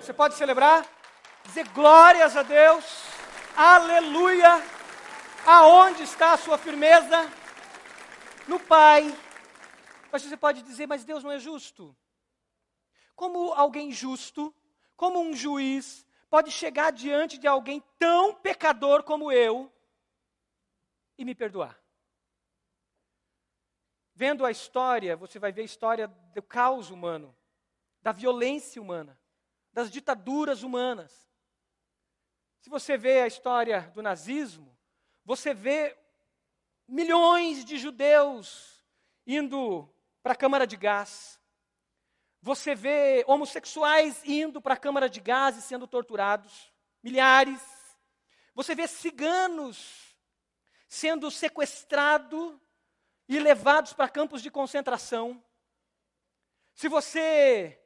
[0.03, 0.85] Você pode celebrar?
[1.45, 2.85] Dizer glórias a Deus.
[3.57, 4.61] Aleluia.
[5.47, 7.31] Aonde está a sua firmeza?
[8.49, 9.17] No Pai.
[10.11, 11.97] Mas você pode dizer, mas Deus não é justo.
[13.15, 14.53] Como alguém justo,
[15.03, 19.69] como um juiz, pode chegar diante de alguém tão pecador como eu
[21.19, 21.77] e me perdoar?
[24.15, 27.37] Vendo a história, você vai ver a história do caos humano,
[28.01, 29.21] da violência humana
[29.73, 31.29] das ditaduras humanas.
[32.61, 34.73] Se você vê a história do nazismo,
[35.25, 35.99] você vê
[36.87, 38.87] milhões de judeus
[39.27, 39.93] indo
[40.23, 41.42] para a câmara de gás.
[42.43, 47.63] Você vê homossexuais indo para a câmara de gás e sendo torturados, milhares.
[48.53, 50.17] Você vê ciganos
[50.89, 52.59] sendo sequestrados
[53.29, 55.43] e levados para campos de concentração.
[56.75, 57.81] Se você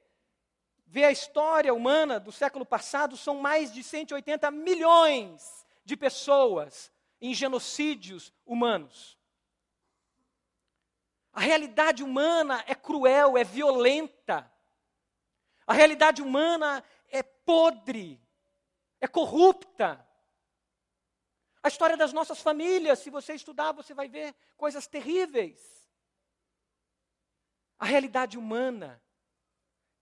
[0.87, 6.91] vê a história humana do século passado, são mais de 180 milhões de pessoas
[7.21, 9.16] em genocídios humanos.
[11.37, 14.51] A realidade humana é cruel, é violenta.
[15.67, 18.19] A realidade humana é podre,
[19.03, 20.03] é corrupta.
[21.63, 25.87] A história das nossas famílias, se você estudar, você vai ver coisas terríveis.
[27.79, 29.03] A realidade humana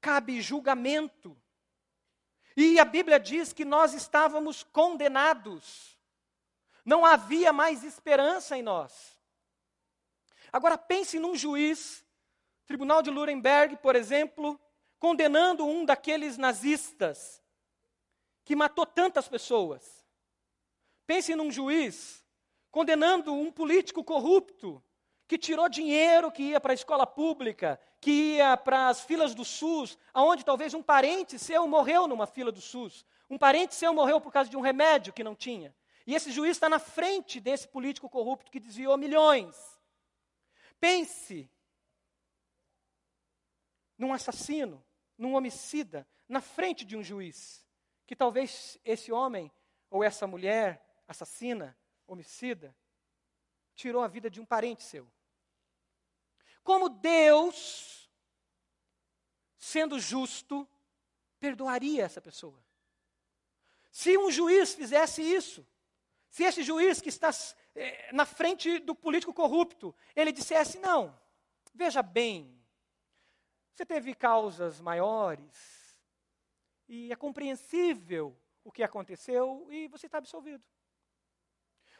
[0.01, 1.37] cabe julgamento.
[2.57, 5.99] E a Bíblia diz que nós estávamos condenados.
[6.85, 9.14] Não havia mais esperança em nós.
[10.55, 12.07] Agora pense num juiz,
[12.65, 14.57] Tribunal de Nuremberg, por exemplo,
[15.01, 17.43] condenando um daqueles nazistas
[18.45, 20.07] que matou tantas pessoas.
[21.09, 22.25] Pense num juiz
[22.71, 24.81] condenando um político corrupto
[25.27, 29.45] que tirou dinheiro que ia para a escola pública, que ia para as filas do
[29.45, 33.05] SUS, aonde talvez um parente seu morreu numa fila do SUS.
[33.29, 35.75] Um parente seu morreu por causa de um remédio que não tinha.
[36.07, 39.74] E esse juiz está na frente desse político corrupto que desviou milhões.
[40.81, 41.51] Pense
[43.97, 44.85] num assassino,
[45.17, 47.67] num homicida, na frente de um juiz,
[48.07, 49.53] que talvez esse homem
[49.91, 52.77] ou essa mulher assassina, homicida,
[53.75, 55.11] tirou a vida de um parente seu.
[56.63, 58.11] Como Deus,
[59.59, 60.69] sendo justo,
[61.39, 62.65] perdoaria essa pessoa?
[63.91, 65.67] Se um juiz fizesse isso,
[66.35, 67.31] se esse juiz que está
[67.77, 71.17] eh, na frente do político corrupto, ele dissesse: não,
[71.73, 72.61] veja bem,
[73.73, 75.97] você teve causas maiores,
[76.89, 80.65] e é compreensível o que aconteceu, e você está absolvido.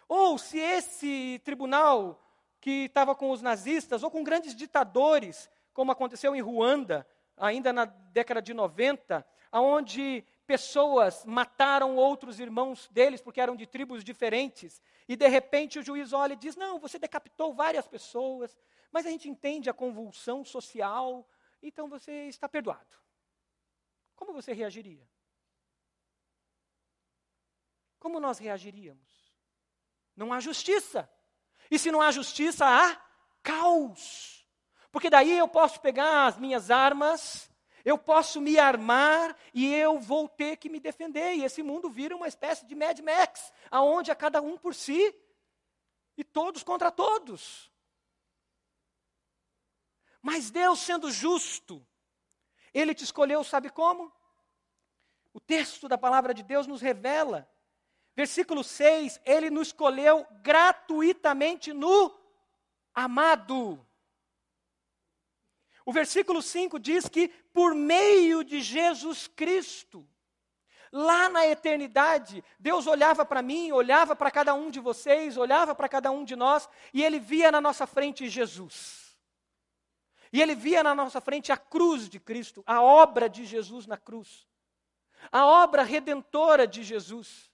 [0.09, 2.21] Ou se esse tribunal
[2.61, 7.07] que estava com os nazistas ou com grandes ditadores, como aconteceu em Ruanda,
[7.37, 14.05] ainda na década de 90, onde pessoas mataram outros irmãos deles porque eram de tribos
[14.05, 18.57] diferentes, e de repente o juiz olha e diz: Não, você decapitou várias pessoas,
[18.93, 21.29] mas a gente entende a convulsão social,
[21.63, 22.97] então você está perdoado.
[24.15, 25.07] Como você reagiria?
[27.99, 29.33] Como nós reagiríamos?
[30.15, 31.11] Não há justiça.
[31.71, 33.03] E se não há justiça, há
[33.43, 34.47] caos.
[34.93, 37.51] Porque daí eu posso pegar as minhas armas,
[37.85, 41.35] eu posso me armar e eu vou ter que me defender.
[41.35, 45.15] E esse mundo vira uma espécie de Mad Max, aonde é cada um por si
[46.17, 47.71] e todos contra todos.
[50.23, 51.87] Mas Deus, sendo justo,
[52.73, 54.13] Ele te escolheu, sabe como?
[55.33, 57.49] O texto da palavra de Deus nos revela
[58.17, 62.17] Versículo 6, ele nos escolheu gratuitamente no
[62.95, 63.85] amado.
[65.87, 70.09] O versículo 5 diz que por meio de Jesus Cristo,
[70.91, 75.89] lá na eternidade, Deus olhava para mim, olhava para cada um de vocês, olhava para
[75.89, 79.19] cada um de nós, e ele via na nossa frente Jesus.
[80.33, 83.97] E ele via na nossa frente a cruz de Cristo, a obra de Jesus na
[83.97, 84.49] cruz,
[85.31, 87.54] a obra redentora de Jesus.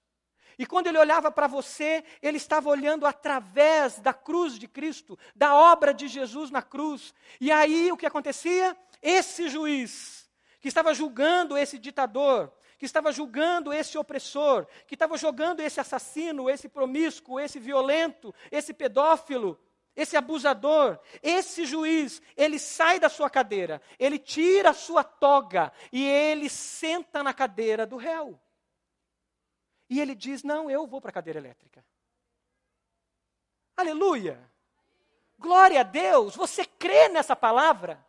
[0.61, 5.54] E quando ele olhava para você, ele estava olhando através da cruz de Cristo, da
[5.54, 7.14] obra de Jesus na cruz.
[7.40, 8.76] E aí o que acontecia?
[9.00, 10.28] Esse juiz,
[10.61, 16.50] que estava julgando esse ditador, que estava julgando esse opressor, que estava julgando esse assassino,
[16.50, 19.58] esse promíscuo, esse violento, esse pedófilo,
[19.96, 26.06] esse abusador, esse juiz, ele sai da sua cadeira, ele tira a sua toga e
[26.06, 28.38] ele senta na cadeira do réu.
[29.91, 31.84] E ele diz: Não, eu vou para a cadeira elétrica.
[33.76, 34.41] Aleluia!
[35.36, 36.36] Glória a Deus!
[36.36, 38.03] Você crê nessa palavra?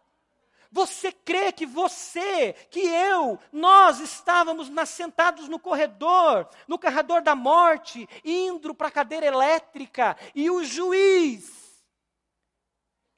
[0.71, 8.07] Você crê que você, que eu, nós estávamos sentados no corredor, no corredor da morte,
[8.23, 11.83] indo para a cadeira elétrica, e o juiz,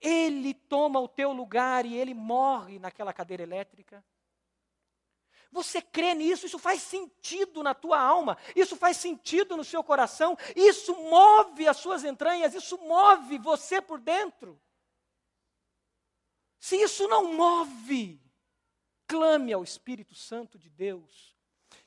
[0.02, 4.04] ele toma o teu lugar e ele morre naquela cadeira elétrica?
[5.54, 10.36] Você crê nisso, isso faz sentido na tua alma, isso faz sentido no seu coração,
[10.56, 14.60] isso move as suas entranhas, isso move você por dentro.
[16.60, 18.20] Se isso não move,
[19.06, 21.38] clame ao Espírito Santo de Deus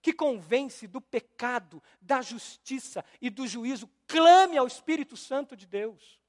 [0.00, 6.20] que convence do pecado, da justiça e do juízo, clame ao Espírito Santo de Deus.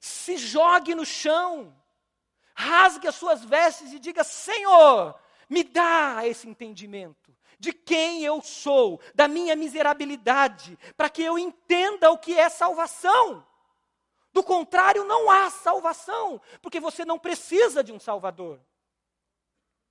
[0.00, 1.78] Se jogue no chão,
[2.54, 9.00] rasgue as suas vestes e diga: Senhor, me dá esse entendimento de quem eu sou,
[9.14, 13.46] da minha miserabilidade, para que eu entenda o que é salvação.
[14.32, 18.60] Do contrário, não há salvação, porque você não precisa de um Salvador.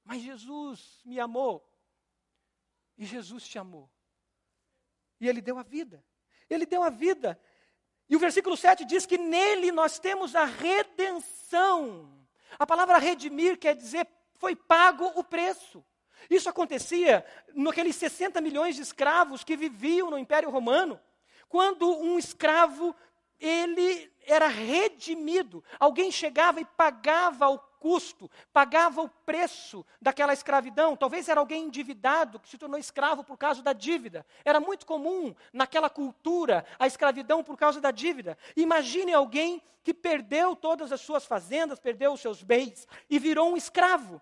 [0.04, 1.66] Mas Jesus me amou,
[2.98, 3.90] e Jesus te amou,
[5.20, 6.04] e Ele deu a vida.
[6.50, 7.40] Ele deu a vida.
[8.10, 12.14] E o versículo 7 diz que nele nós temos a redenção.
[12.60, 14.06] A palavra redimir quer dizer
[14.44, 15.82] foi pago o preço.
[16.30, 17.26] Isso acontecia
[17.56, 21.00] naqueles 60 milhões de escravos que viviam no Império Romano.
[21.48, 22.94] Quando um escravo
[23.40, 30.98] ele era redimido, alguém chegava e pagava o custo, pagava o preço daquela escravidão.
[30.98, 34.26] Talvez era alguém endividado que se tornou escravo por causa da dívida.
[34.44, 38.38] Era muito comum naquela cultura a escravidão por causa da dívida.
[38.58, 43.56] Imagine alguém que perdeu todas as suas fazendas, perdeu os seus bens e virou um
[43.56, 44.22] escravo.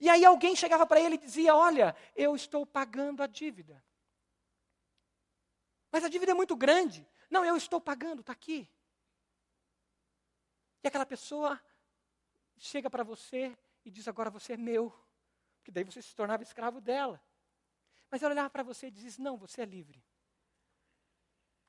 [0.00, 3.84] E aí alguém chegava para ele e dizia: Olha, eu estou pagando a dívida.
[5.90, 7.06] Mas a dívida é muito grande.
[7.30, 8.68] Não, eu estou pagando, está aqui.
[10.82, 11.60] E aquela pessoa
[12.56, 14.92] chega para você e diz: Agora você é meu.
[15.58, 17.22] Porque daí você se tornava escravo dela.
[18.10, 20.04] Mas ela olhava para você e dizia: Não, você é livre.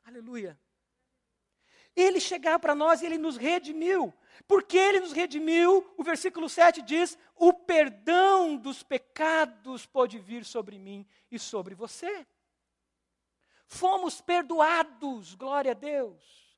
[0.03, 0.59] Aleluia.
[1.95, 4.13] Ele chegar para nós e ele nos redimiu.
[4.47, 10.79] Porque ele nos redimiu, o versículo 7 diz: O perdão dos pecados pode vir sobre
[10.79, 12.25] mim e sobre você.
[13.67, 16.57] Fomos perdoados, glória a Deus.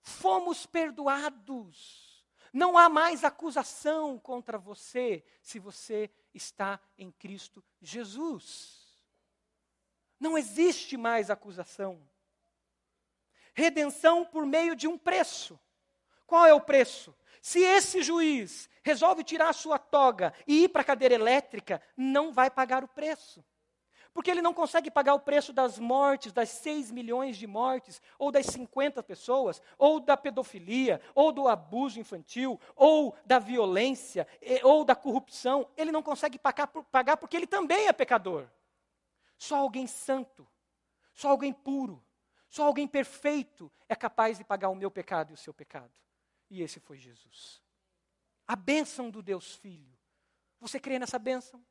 [0.00, 2.24] Fomos perdoados.
[2.52, 9.02] Não há mais acusação contra você se você está em Cristo Jesus.
[10.20, 12.00] Não existe mais acusação.
[13.54, 15.58] Redenção por meio de um preço.
[16.26, 17.14] Qual é o preço?
[17.40, 22.32] Se esse juiz resolve tirar a sua toga e ir para a cadeira elétrica, não
[22.32, 23.44] vai pagar o preço.
[24.14, 28.30] Porque ele não consegue pagar o preço das mortes, das 6 milhões de mortes, ou
[28.30, 34.28] das 50 pessoas, ou da pedofilia, ou do abuso infantil, ou da violência,
[34.62, 35.66] ou da corrupção.
[35.76, 38.46] Ele não consegue pagar porque ele também é pecador.
[39.38, 40.46] Só alguém santo,
[41.14, 42.04] só alguém puro,
[42.52, 45.90] só alguém perfeito é capaz de pagar o meu pecado e o seu pecado.
[46.50, 47.62] E esse foi Jesus.
[48.46, 49.98] A bênção do Deus Filho.
[50.60, 51.64] Você crê nessa bênção?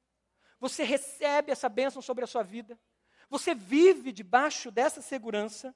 [0.59, 2.79] Você recebe essa bênção sobre a sua vida?
[3.29, 5.75] Você vive debaixo dessa segurança?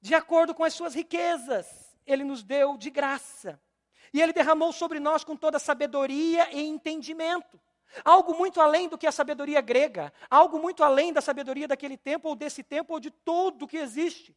[0.00, 3.62] De acordo com as suas riquezas, Ele nos deu de graça.
[4.10, 7.60] E Ele derramou sobre nós com toda sabedoria e entendimento.
[8.04, 12.28] Algo muito além do que a sabedoria grega, algo muito além da sabedoria daquele tempo,
[12.28, 14.36] ou desse tempo, ou de todo que existe.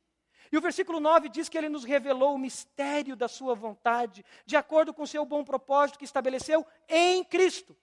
[0.51, 4.55] E o versículo 9 diz que ele nos revelou o mistério da sua vontade, de
[4.55, 7.75] acordo com o seu bom propósito que estabeleceu em Cristo.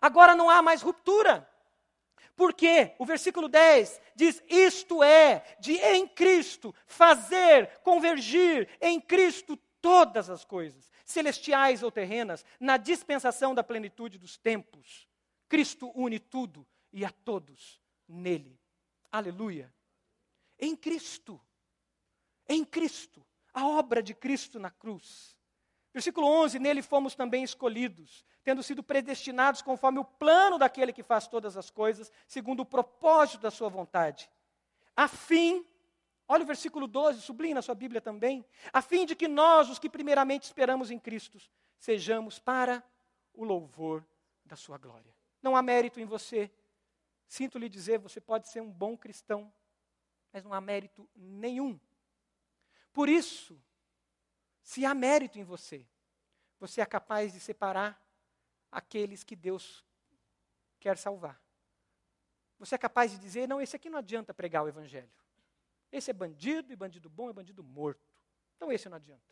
[0.00, 1.48] Agora não há mais ruptura.
[2.36, 10.30] Porque o versículo 10 diz: Isto é, de em Cristo fazer convergir em Cristo todas
[10.30, 15.08] as coisas, celestiais ou terrenas, na dispensação da plenitude dos tempos.
[15.48, 18.58] Cristo une tudo e a todos nele.
[19.12, 19.72] Aleluia.
[20.58, 21.40] Em Cristo.
[22.48, 23.24] Em Cristo.
[23.52, 25.36] A obra de Cristo na cruz.
[25.92, 31.28] Versículo 11: Nele fomos também escolhidos, tendo sido predestinados conforme o plano daquele que faz
[31.28, 34.28] todas as coisas, segundo o propósito da sua vontade,
[34.96, 35.64] a fim
[36.26, 38.44] Olha o versículo 12, sublinhe na sua Bíblia também.
[38.72, 41.38] A fim de que nós, os que primeiramente esperamos em Cristo,
[41.78, 42.82] sejamos para
[43.34, 44.04] o louvor
[44.44, 45.14] da sua glória.
[45.42, 46.50] Não há mérito em você.
[47.26, 49.52] Sinto lhe dizer, você pode ser um bom cristão,
[50.32, 51.78] mas não há mérito nenhum.
[52.92, 53.60] Por isso,
[54.62, 55.86] se há mérito em você,
[56.58, 58.00] você é capaz de separar
[58.70, 59.84] aqueles que Deus
[60.80, 61.40] quer salvar.
[62.58, 65.10] Você é capaz de dizer: não, esse aqui não adianta pregar o Evangelho.
[65.94, 68.04] Esse é bandido, e bandido bom é bandido morto.
[68.56, 69.22] Então esse não adianta.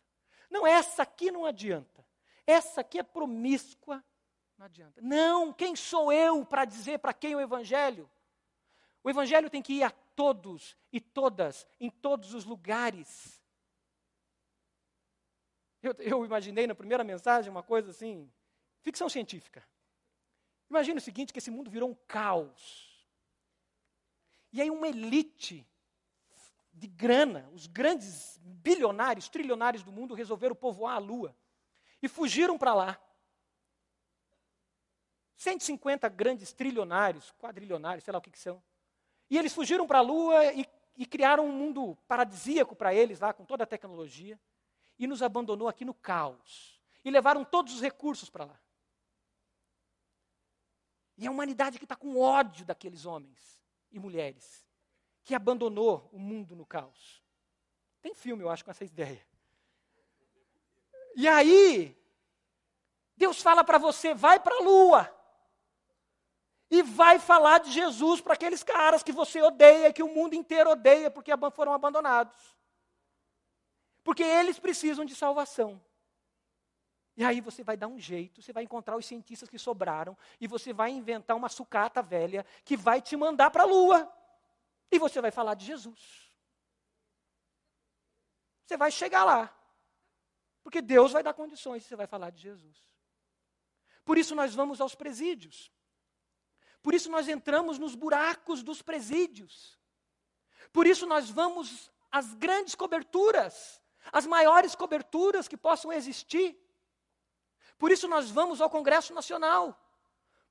[0.49, 2.07] Não, essa aqui não adianta.
[2.47, 4.01] Essa aqui é promíscua,
[4.57, 5.01] não adianta.
[5.01, 8.09] Não, quem sou eu para dizer para quem o evangelho?
[9.03, 13.43] O evangelho tem que ir a todos e todas, em todos os lugares.
[15.81, 18.31] Eu, eu imaginei na primeira mensagem uma coisa assim,
[18.79, 19.67] ficção científica.
[20.69, 23.05] Imagina o seguinte, que esse mundo virou um caos.
[24.53, 25.67] E aí uma elite
[26.73, 31.35] de grana, os grandes bilionários, trilionários do mundo resolveram povoar a Lua
[32.01, 32.99] e fugiram para lá.
[35.35, 38.63] 150 grandes trilionários, quadrilionários, sei lá o que, que são.
[39.29, 40.65] E eles fugiram para a Lua e,
[40.95, 44.39] e criaram um mundo paradisíaco para eles lá, com toda a tecnologia,
[44.97, 46.81] e nos abandonou aqui no caos.
[47.03, 48.59] E levaram todos os recursos para lá.
[51.17, 53.61] E a humanidade que está com ódio daqueles homens
[53.91, 54.65] e mulheres,
[55.23, 57.23] que abandonou o mundo no caos.
[58.01, 59.25] Tem filme, eu acho, com essa ideia.
[61.15, 61.97] E aí,
[63.15, 65.19] Deus fala para você: vai para a lua.
[66.69, 70.71] E vai falar de Jesus para aqueles caras que você odeia, que o mundo inteiro
[70.71, 72.35] odeia, porque foram abandonados.
[74.03, 75.79] Porque eles precisam de salvação.
[77.15, 80.47] E aí você vai dar um jeito, você vai encontrar os cientistas que sobraram, e
[80.47, 84.11] você vai inventar uma sucata velha que vai te mandar para a lua.
[84.91, 86.31] E você vai falar de Jesus.
[88.65, 89.53] Você vai chegar lá.
[90.63, 92.83] Porque Deus vai dar condições, você vai falar de Jesus.
[94.05, 95.71] Por isso nós vamos aos presídios.
[96.81, 99.77] Por isso nós entramos nos buracos dos presídios.
[100.71, 103.81] Por isso nós vamos às grandes coberturas,
[104.11, 106.57] as maiores coberturas que possam existir.
[107.77, 109.79] Por isso nós vamos ao Congresso Nacional,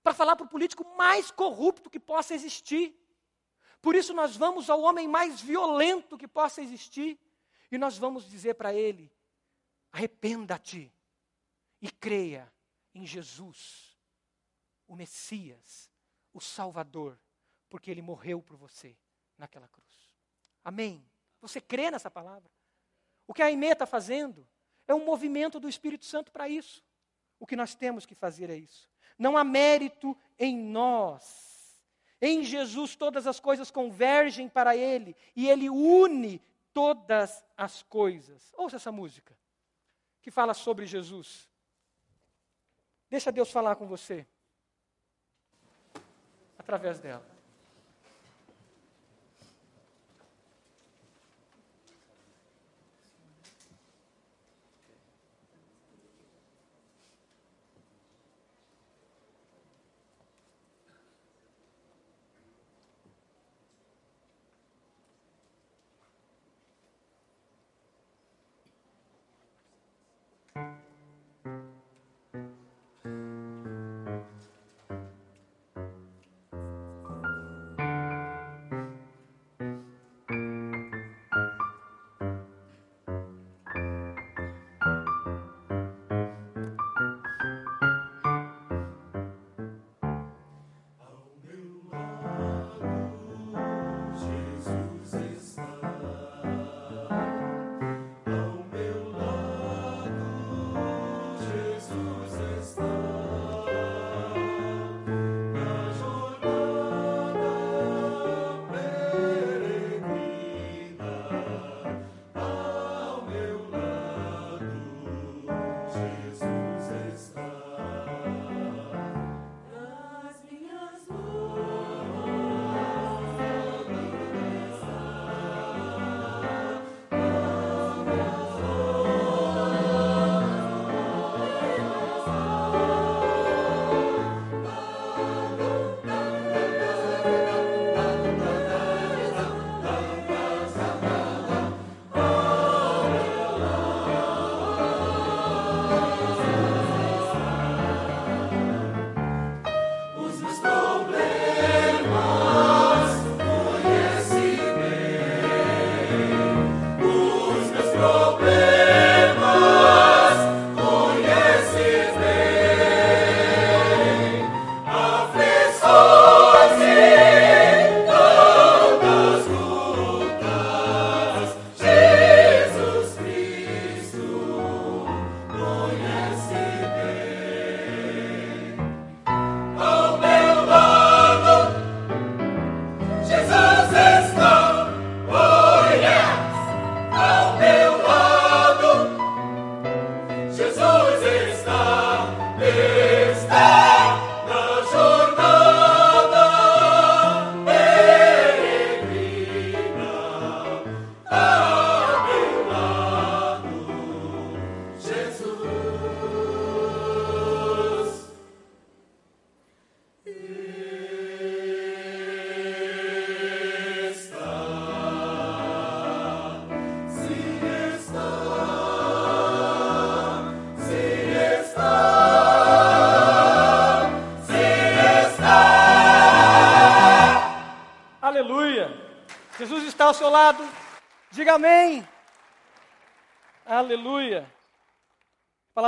[0.02, 2.98] para falar para o político mais corrupto que possa existir.
[3.82, 7.18] Por isso nós vamos ao homem mais violento que possa existir.
[7.70, 9.12] E nós vamos dizer para ele:
[9.90, 10.90] Arrependa-te
[11.80, 12.50] e creia
[12.94, 13.98] em Jesus,
[14.86, 15.90] o Messias,
[16.32, 17.18] o Salvador,
[17.68, 18.96] porque ele morreu por você
[19.36, 20.14] naquela cruz.
[20.62, 21.04] Amém?
[21.40, 22.50] Você crê nessa palavra?
[23.26, 24.46] O que a Aimee está fazendo
[24.86, 26.84] é um movimento do Espírito Santo para isso.
[27.40, 28.88] O que nós temos que fazer é isso.
[29.18, 31.51] Não há mérito em nós.
[32.24, 36.40] Em Jesus todas as coisas convergem para Ele e Ele une
[36.72, 38.54] todas as coisas.
[38.56, 39.36] Ouça essa música
[40.22, 41.50] que fala sobre Jesus.
[43.10, 44.24] Deixa Deus falar com você
[46.56, 47.31] através dela.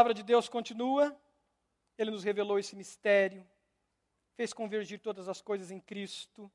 [0.04, 1.16] Palavra de Deus continua.
[1.96, 3.42] Ele nos revelou esse mistério,
[4.34, 6.52] fez convergir todas as coisas em Cristo.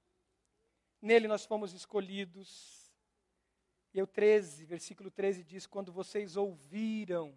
[1.01, 2.93] Nele nós fomos escolhidos.
[3.91, 7.33] E o 13, versículo 13 diz: Quando vocês ouviram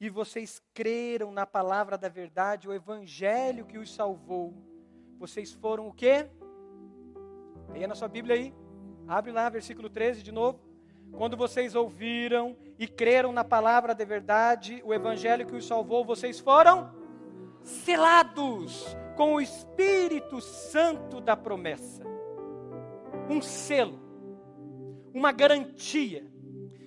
[0.00, 4.52] e vocês creram na palavra da verdade, o evangelho que os salvou,
[5.20, 6.28] vocês foram o quê?
[7.68, 8.52] Leia na sua Bíblia aí.
[9.06, 10.58] Abre lá, versículo 13 de novo.
[11.12, 16.40] Quando vocês ouviram e creram na palavra da verdade, o evangelho que os salvou, vocês
[16.40, 16.90] foram
[17.62, 22.02] selados com o Espírito Santo da promessa.
[23.30, 24.00] Um selo,
[25.14, 26.26] uma garantia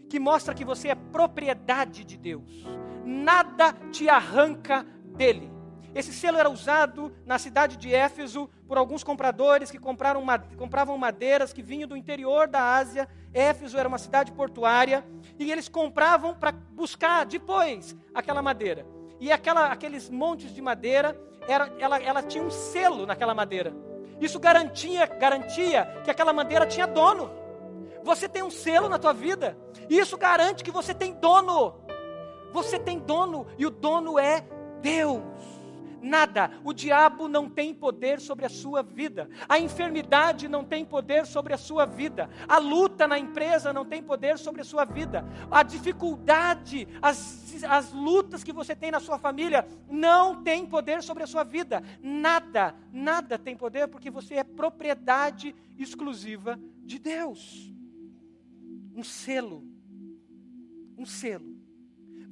[0.10, 2.68] que mostra que você é propriedade de Deus.
[3.06, 4.86] Nada te arranca
[5.16, 5.50] dele.
[5.96, 11.62] Esse selo era usado na cidade de Éfeso por alguns compradores que compravam madeiras que
[11.62, 13.08] vinham do interior da Ásia.
[13.34, 15.06] Éfeso era uma cidade portuária
[15.40, 18.86] e eles compravam para buscar depois aquela madeira.
[19.22, 21.18] E aquela, aqueles montes de madeira,
[21.48, 23.74] era, ela, ela tinha um selo naquela madeira.
[24.20, 27.32] Isso garantia, garantia que aquela madeira tinha dono.
[28.04, 29.58] Você tem um selo na tua vida.
[29.90, 31.74] Isso garante que você tem dono.
[32.52, 34.46] Você tem dono e o dono é
[34.82, 35.55] Deus
[36.06, 36.52] nada.
[36.64, 39.30] O diabo não tem poder sobre a sua vida.
[39.50, 42.30] A enfermidade não tem poder sobre a sua vida.
[42.48, 45.26] A luta na empresa não tem poder sobre a sua vida.
[45.50, 51.24] A dificuldade, as, as lutas que você tem na sua família não tem poder sobre
[51.24, 51.84] a sua vida.
[52.02, 57.74] Nada, nada tem poder porque você é propriedade exclusiva de Deus.
[58.96, 59.64] Um selo.
[60.98, 61.55] Um selo.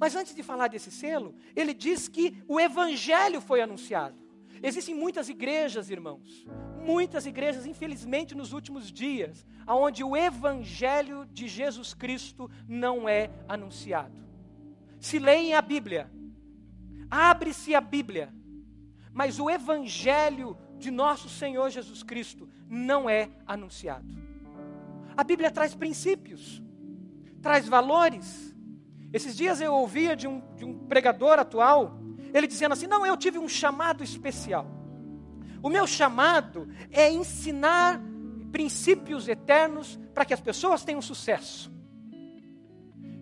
[0.04, 4.14] Mas antes de falar desse selo, ele diz que o evangelho foi anunciado.
[4.62, 6.44] Existem muitas igrejas, irmãos,
[6.84, 14.22] muitas igrejas, infelizmente, nos últimos dias, onde o evangelho de Jesus Cristo não é anunciado.
[15.00, 16.10] Se leem a Bíblia,
[17.10, 18.30] abre-se a Bíblia,
[19.10, 24.14] mas o evangelho de nosso Senhor Jesus Cristo não é anunciado.
[25.16, 26.62] A Bíblia traz princípios,
[27.40, 28.53] traz valores,
[29.14, 31.96] esses dias eu ouvia de um, de um pregador atual,
[32.34, 34.66] ele dizendo assim: Não, eu tive um chamado especial.
[35.62, 38.02] O meu chamado é ensinar
[38.50, 41.72] princípios eternos para que as pessoas tenham sucesso.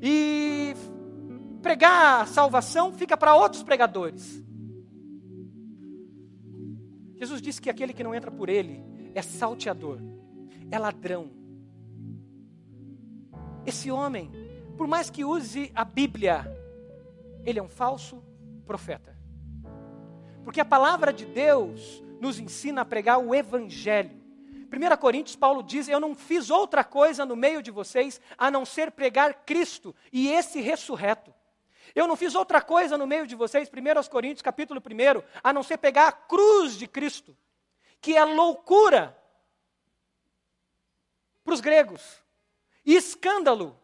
[0.00, 0.74] E
[1.60, 4.42] pregar a salvação fica para outros pregadores.
[7.18, 8.82] Jesus disse que aquele que não entra por ele
[9.14, 9.98] é salteador,
[10.70, 11.30] é ladrão.
[13.66, 14.41] Esse homem
[14.76, 16.46] por mais que use a Bíblia,
[17.44, 18.22] ele é um falso
[18.66, 19.16] profeta.
[20.44, 24.22] Porque a palavra de Deus nos ensina a pregar o Evangelho.
[24.72, 28.64] 1 Coríntios, Paulo diz: Eu não fiz outra coisa no meio de vocês a não
[28.64, 31.32] ser pregar Cristo e esse ressurreto.
[31.94, 35.62] Eu não fiz outra coisa no meio de vocês, 1 Coríntios, capítulo 1, a não
[35.62, 37.36] ser pegar a cruz de Cristo,
[38.00, 39.16] que é loucura
[41.44, 42.22] para os gregos,
[42.84, 43.78] e escândalo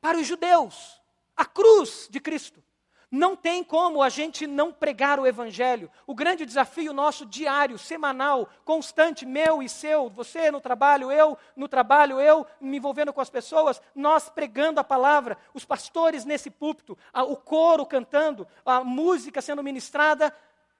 [0.00, 1.00] para os judeus,
[1.36, 2.62] a cruz de Cristo.
[3.10, 5.90] Não tem como a gente não pregar o Evangelho.
[6.06, 11.66] O grande desafio nosso diário, semanal, constante, meu e seu, você no trabalho, eu no
[11.66, 16.96] trabalho, eu me envolvendo com as pessoas, nós pregando a palavra, os pastores nesse púlpito,
[17.12, 20.32] o coro cantando, a música sendo ministrada.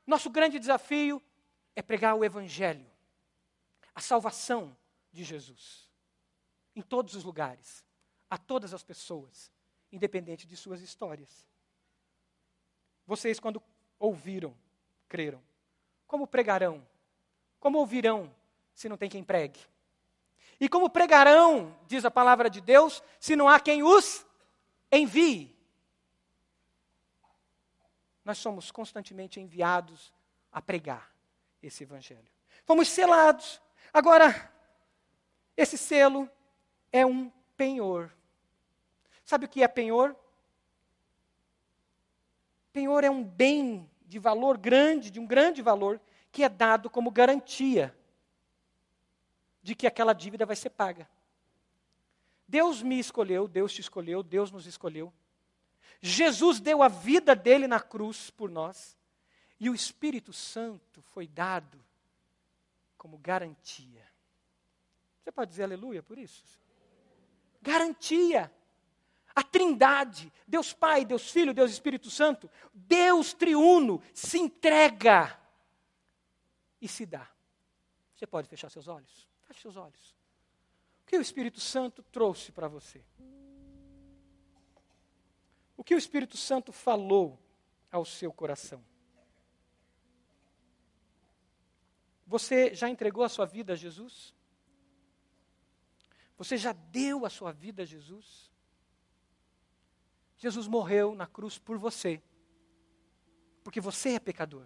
[0.06, 1.20] Nosso grande desafio
[1.74, 2.86] é pregar o Evangelho,
[3.92, 4.76] a salvação
[5.12, 5.90] de Jesus,
[6.76, 7.89] em todos os lugares
[8.30, 9.50] a todas as pessoas,
[9.90, 11.48] independente de suas histórias.
[13.06, 13.60] Vocês, quando
[13.98, 14.56] ouviram,
[15.08, 15.42] creram.
[16.06, 16.86] Como pregarão?
[17.58, 18.32] Como ouvirão
[18.72, 19.60] se não tem quem pregue?
[20.60, 24.24] E como pregarão, diz a palavra de Deus, se não há quem os
[24.92, 25.56] envie?
[28.24, 30.12] Nós somos constantemente enviados
[30.52, 31.12] a pregar
[31.62, 32.30] esse evangelho.
[32.64, 33.60] Fomos selados.
[33.92, 34.52] Agora,
[35.56, 36.30] esse selo
[36.92, 38.12] é um penhor.
[39.30, 40.16] Sabe o que é penhor?
[42.72, 46.00] Penhor é um bem de valor grande, de um grande valor,
[46.32, 47.96] que é dado como garantia
[49.62, 51.08] de que aquela dívida vai ser paga.
[52.48, 55.12] Deus me escolheu, Deus te escolheu, Deus nos escolheu.
[56.00, 58.98] Jesus deu a vida dele na cruz por nós.
[59.60, 61.80] E o Espírito Santo foi dado
[62.98, 64.04] como garantia.
[65.22, 66.42] Você pode dizer aleluia por isso?
[67.62, 68.52] Garantia.
[69.34, 75.38] A Trindade, Deus Pai, Deus Filho, Deus Espírito Santo, Deus triuno se entrega
[76.80, 77.28] e se dá.
[78.14, 79.28] Você pode fechar seus olhos?
[79.46, 80.16] Feche seus olhos.
[81.06, 83.04] que o Espírito Santo trouxe para você?
[85.76, 87.38] O que o Espírito Santo falou
[87.90, 88.84] ao seu coração?
[92.26, 94.32] Você já entregou a sua vida a Jesus?
[96.36, 98.49] Você já deu a sua vida a Jesus?
[100.40, 102.20] Jesus morreu na cruz por você.
[103.62, 104.64] Porque você é pecador.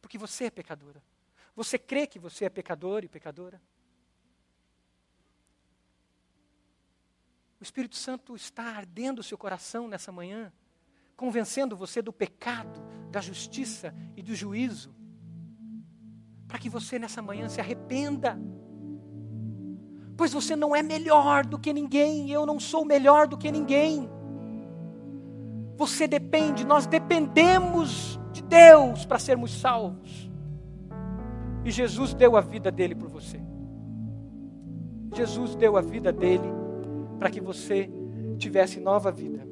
[0.00, 1.02] Porque você é pecadora.
[1.56, 3.60] Você crê que você é pecador e pecadora?
[7.60, 10.52] O Espírito Santo está ardendo o seu coração nessa manhã,
[11.16, 14.94] convencendo você do pecado, da justiça e do juízo,
[16.46, 18.38] para que você nessa manhã se arrependa.
[20.16, 24.19] Pois você não é melhor do que ninguém, eu não sou melhor do que ninguém.
[25.80, 30.30] Você depende, nós dependemos de Deus para sermos salvos.
[31.64, 33.40] E Jesus deu a vida dele por você.
[35.14, 36.46] Jesus deu a vida dele
[37.18, 37.88] para que você
[38.36, 39.48] tivesse nova vida.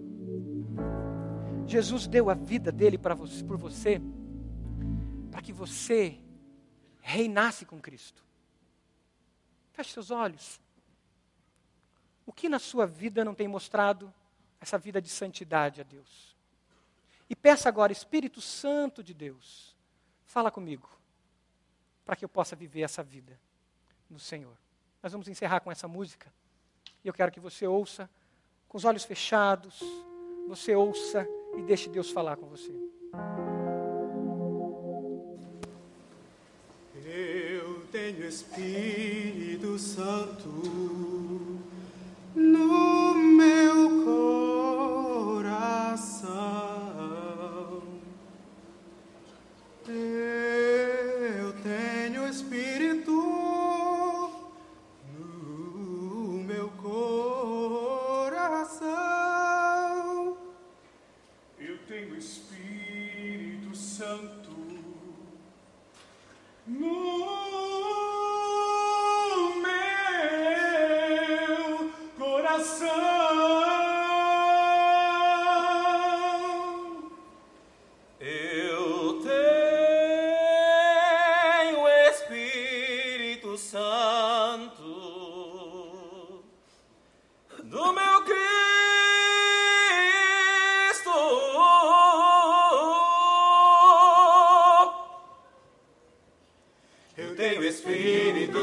[1.67, 3.99] Jesus deu a vida dele para você, por você,
[5.31, 6.19] para que você
[7.01, 8.23] reinasse com Cristo.
[9.73, 10.61] Feche seus olhos.
[12.27, 14.13] O que na sua vida não tem mostrado
[14.61, 16.37] essa vida de santidade a Deus?
[17.29, 19.77] E peça agora, Espírito Santo de Deus,
[20.25, 20.89] fala comigo,
[22.05, 23.39] para que eu possa viver essa vida
[24.09, 24.57] no Senhor.
[25.03, 26.33] Nós vamos encerrar com essa música.
[27.05, 28.09] E eu quero que você ouça
[28.69, 29.81] com os olhos fechados,
[30.49, 32.73] você ouça e deixe Deus falar com você.
[37.05, 40.49] Eu tenho Espírito Santo
[42.35, 43.08] no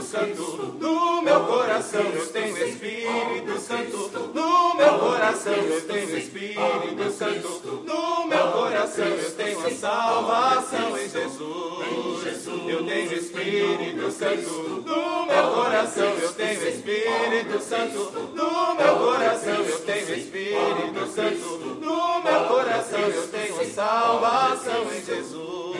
[0.05, 2.01] Santo no meu coração.
[2.01, 5.53] Eu tenho Espírito Santo no meu coração.
[5.53, 9.05] Eu tenho Espírito Santo no meu coração.
[9.05, 12.47] Eu tenho a salvação em Jesus.
[12.67, 14.49] Eu tenho Espírito Santo
[14.85, 16.13] no meu coração.
[16.21, 19.65] Eu tenho Espírito Santo no meu coração.
[19.65, 22.99] Eu tenho Espírito Santo no meu coração.
[22.99, 25.75] Eu tenho a salvação em Jesus.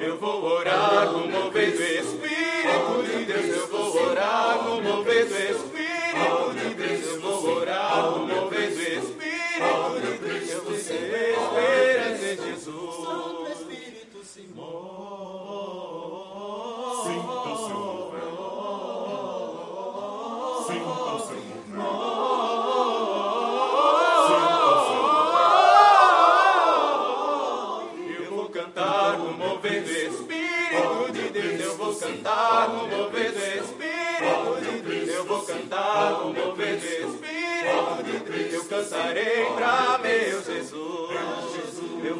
[0.00, 3.56] Eu vou orar no mover do Espírito de Deus.
[3.56, 5.71] Eu vou orar no mover do Espírito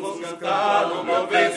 [0.03, 1.53] Vou cantar no mover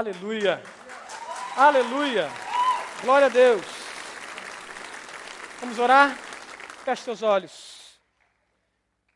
[0.00, 0.62] Aleluia.
[1.54, 2.26] Aleluia.
[3.02, 3.62] Glória a Deus.
[5.60, 6.16] Vamos orar?
[6.86, 8.00] Feche seus olhos.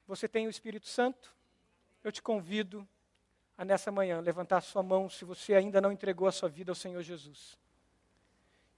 [0.07, 1.35] Você tem o Espírito Santo?
[2.03, 2.87] Eu te convido
[3.57, 6.70] a nessa manhã levantar a sua mão se você ainda não entregou a sua vida
[6.70, 7.59] ao Senhor Jesus.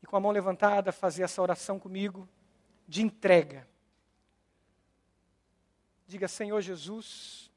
[0.01, 2.29] E com a mão levantada, fazer essa oração comigo
[2.87, 3.67] de entrega.
[6.07, 7.51] Diga, Senhor Jesus,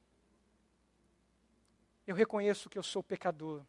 [2.08, 3.64] eu reconheço que eu sou pecador.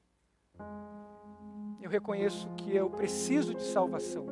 [1.81, 4.27] Eu reconheço que eu preciso de salvação.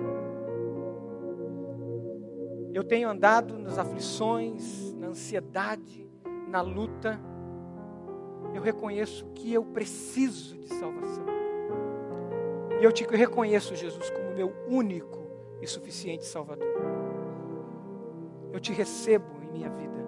[2.72, 6.08] Eu tenho andado nas aflições, na ansiedade,
[6.48, 7.18] na luta.
[8.54, 11.24] Eu reconheço que eu preciso de salvação.
[12.80, 15.18] E eu te reconheço, Jesus, como meu único
[15.60, 16.68] e suficiente Salvador.
[18.52, 20.06] Eu te recebo em minha vida.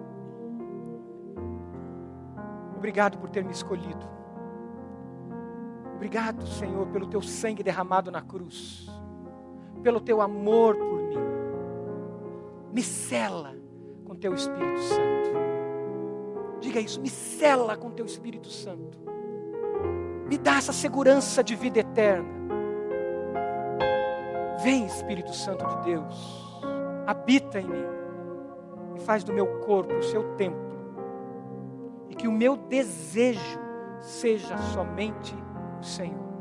[2.77, 4.20] Obrigado por ter me escolhido.
[6.01, 8.89] Obrigado, Senhor, pelo teu sangue derramado na cruz,
[9.83, 11.17] pelo teu amor por mim.
[12.73, 13.55] Me cela
[14.03, 16.59] com teu Espírito Santo.
[16.59, 18.97] Diga isso, me cela com teu Espírito Santo.
[20.27, 22.33] Me dá essa segurança de vida eterna.
[24.63, 26.63] Vem, Espírito Santo de Deus,
[27.05, 27.85] habita em mim
[28.95, 30.71] e faz do meu corpo o seu templo.
[32.09, 33.59] E que o meu desejo
[33.99, 35.35] seja somente
[35.83, 36.31] Senhor.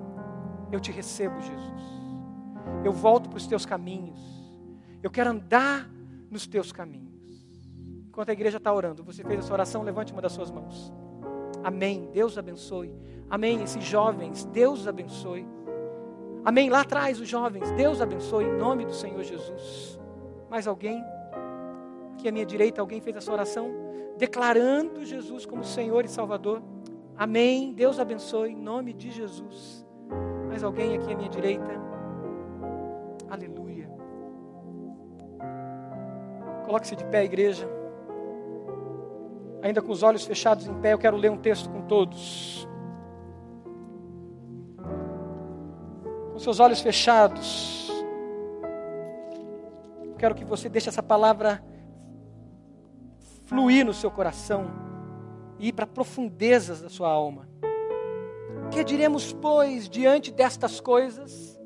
[0.71, 1.83] Eu te recebo, Jesus.
[2.85, 4.21] Eu volto para os teus caminhos.
[5.03, 5.89] Eu quero andar
[6.31, 7.11] nos teus caminhos.
[8.09, 10.93] Enquanto a igreja está orando, você fez essa oração, levante uma das suas mãos.
[11.63, 12.09] Amém.
[12.13, 12.95] Deus abençoe.
[13.29, 13.63] Amém.
[13.63, 15.47] Esses jovens, Deus abençoe.
[16.45, 16.71] Amém.
[16.71, 20.01] Lá atrás, os jovens, Deus abençoe em nome do Senhor Jesus.
[20.49, 21.03] Mais alguém?
[22.15, 23.71] Aqui à minha direita, alguém fez essa oração,
[24.17, 26.63] declarando Jesus como Senhor e Salvador.
[27.21, 27.75] Amém.
[27.75, 29.87] Deus abençoe em nome de Jesus.
[30.49, 31.71] Mais alguém aqui à minha direita?
[33.29, 33.91] Aleluia.
[36.65, 37.69] Coloque-se de pé, igreja.
[39.61, 42.67] Ainda com os olhos fechados em pé, eu quero ler um texto com todos.
[46.39, 47.93] seus olhos fechados,
[50.19, 51.63] quero que você deixe essa palavra
[53.45, 54.90] fluir no seu coração
[55.61, 57.47] e ir para profundezas da sua alma.
[58.71, 61.61] Que diremos, pois, diante destas coisas,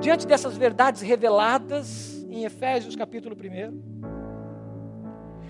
[0.00, 3.90] diante dessas verdades reveladas em Efésios capítulo 1?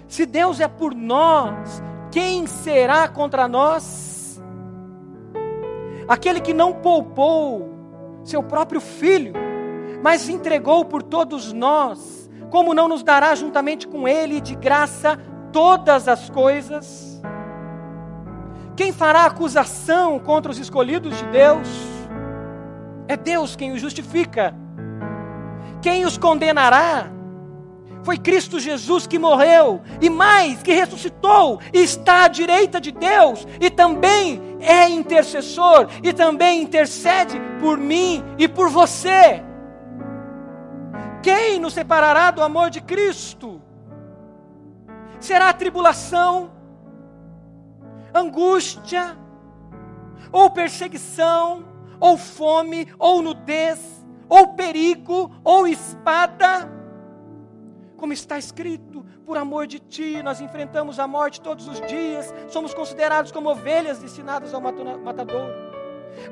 [0.09, 4.41] Se Deus é por nós, quem será contra nós?
[6.09, 7.69] Aquele que não poupou
[8.25, 9.35] seu próprio filho,
[10.03, 15.19] mas entregou por todos nós, como não nos dará juntamente com ele de graça
[15.53, 17.21] todas as coisas?
[18.77, 21.69] Quem fará acusação contra os escolhidos de Deus?
[23.07, 24.55] É Deus quem os justifica.
[25.83, 27.11] Quem os condenará?
[28.03, 33.47] Foi Cristo Jesus que morreu e mais, que ressuscitou e está à direita de Deus
[33.61, 39.43] e também é intercessor e também intercede por mim e por você.
[41.23, 43.60] Quem nos separará do amor de Cristo?
[45.21, 46.51] Será tribulação,
[48.15, 49.17] angústia,
[50.33, 51.65] ou perseguição,
[52.01, 56.81] ou fome, ou nudez, ou perigo, ou espada?
[58.01, 62.73] como está escrito, por amor de ti, nós enfrentamos a morte todos os dias, somos
[62.73, 65.53] considerados como ovelhas destinadas ao matador.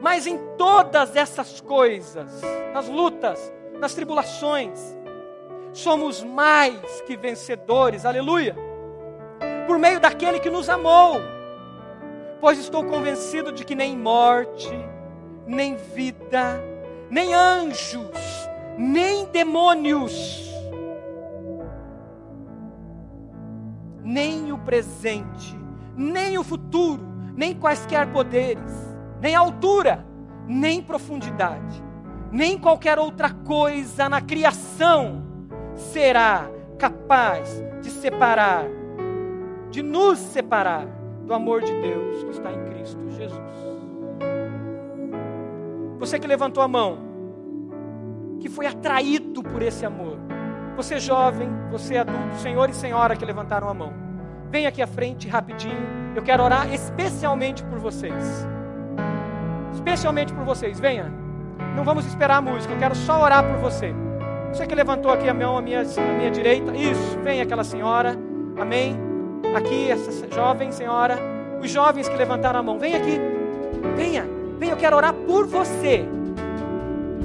[0.01, 2.41] Mas em todas essas coisas,
[2.72, 4.97] nas lutas, nas tribulações,
[5.74, 8.57] somos mais que vencedores, aleluia,
[9.69, 11.21] por meio daquele que nos amou,
[12.41, 14.73] pois estou convencido de que nem morte,
[15.47, 16.59] nem vida,
[17.11, 18.49] nem anjos,
[18.79, 20.51] nem demônios,
[24.03, 25.55] nem o presente,
[25.95, 27.07] nem o futuro,
[27.37, 28.73] nem quaisquer poderes,
[29.21, 30.03] nem altura,
[30.47, 31.85] nem profundidade,
[32.33, 35.23] nem qualquer outra coisa na criação
[35.75, 36.49] será
[36.79, 38.78] capaz de separar,
[39.71, 40.87] de nos separar
[41.25, 43.39] do amor de Deus que está em Cristo Jesus.
[45.99, 46.99] Você que levantou a mão,
[48.41, 50.16] que foi atraído por esse amor,
[50.77, 53.93] você jovem, você adulto, senhor e senhora que levantaram a mão.
[54.51, 56.14] Vem aqui à frente rapidinho.
[56.14, 58.47] Eu quero orar especialmente por vocês.
[59.75, 60.81] Especialmente por vocês.
[60.81, 61.12] Venha.
[61.77, 62.73] Não vamos esperar a música.
[62.73, 63.93] Eu quero só orar por você.
[64.53, 66.75] Você que levantou aqui a mão à minha, à minha direita.
[66.77, 67.19] Isso.
[67.23, 68.16] Vem aquela senhora.
[68.59, 69.08] Amém.
[69.55, 71.18] Aqui, essa jovem senhora.
[71.61, 72.78] Os jovens que levantaram a mão.
[72.78, 73.20] Vem aqui.
[73.96, 74.26] Venha.
[74.59, 74.72] Venha.
[74.72, 76.05] Eu quero orar por você.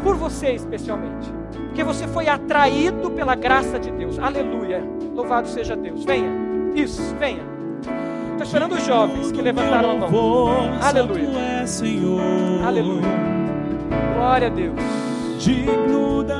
[0.03, 1.43] Por você especialmente
[1.73, 4.19] porque você foi atraído pela graça de Deus.
[4.19, 4.83] Aleluia.
[5.15, 6.05] Louvado seja Deus.
[6.05, 6.29] Venha.
[6.75, 7.41] Isso, venha.
[8.31, 10.09] Estou esperando os jovens que levantaram a mão.
[10.83, 11.29] Aleluia.
[11.39, 12.63] É.
[12.63, 13.01] Aleluia.
[14.15, 14.75] Glória a Deus.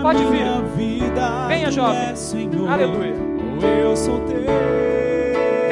[0.03, 0.45] Pode vir.
[1.47, 2.13] Venha, jovem.
[2.69, 3.15] Aleluia.
[3.81, 4.43] Eu sou teu.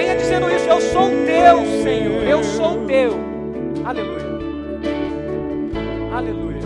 [0.01, 2.23] Venha dizendo isso, eu sou teu, Senhor.
[2.23, 3.19] Eu sou teu.
[3.85, 4.31] Aleluia.
[6.11, 6.59] Aleluia.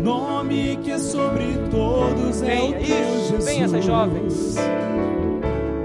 [0.00, 3.30] Nome que é sobre todos é o isso.
[3.32, 3.44] Jesus.
[3.46, 4.56] Venha essas jovens.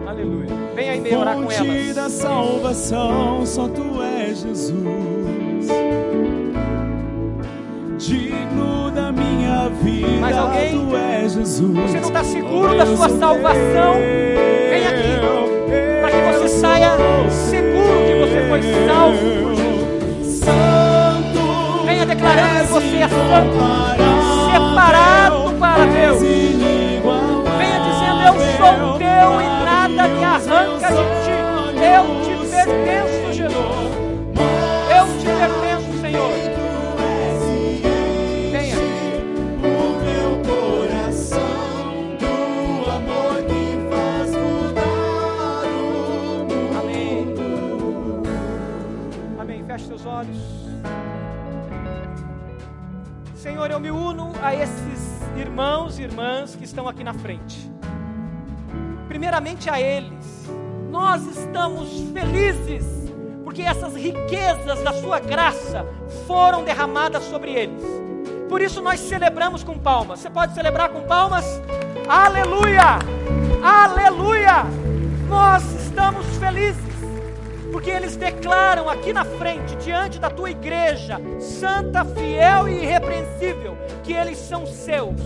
[0.06, 0.50] Aleluia.
[0.76, 2.12] Venha aí meio orar com Fonte da elas.
[2.12, 4.84] salvação, só tu és Jesus.
[7.98, 10.72] Digno da minha vida, Mais alguém?
[10.72, 11.74] tu és Jesus.
[11.90, 13.96] Você não está seguro da sua salvação?
[13.96, 15.43] teu, Vem aqui.
[16.14, 16.92] Que você saia
[17.30, 20.40] seguro que você foi salvo por Jesus.
[20.40, 23.58] Santo, Venha declarando que você é santo,
[24.52, 26.22] separado para Deus.
[26.22, 31.36] Venha dizendo: Eu sou teu e nada me arranca de ti.
[31.84, 33.23] Eu te pertenço,
[56.64, 57.70] que estão aqui na frente.
[59.10, 60.50] Primeiramente a eles,
[60.90, 62.86] nós estamos felizes
[63.44, 65.86] porque essas riquezas da Sua graça
[66.26, 67.84] foram derramadas sobre eles.
[68.48, 70.22] Por isso nós celebramos com palmas.
[70.22, 71.44] Você pode celebrar com palmas?
[72.08, 72.98] Aleluia!
[73.62, 74.64] Aleluia!
[75.28, 76.82] Nós estamos felizes
[77.74, 84.14] porque eles declaram aqui na frente, diante da tua igreja, santa, fiel e irrepreensível, que
[84.14, 85.20] eles são seus,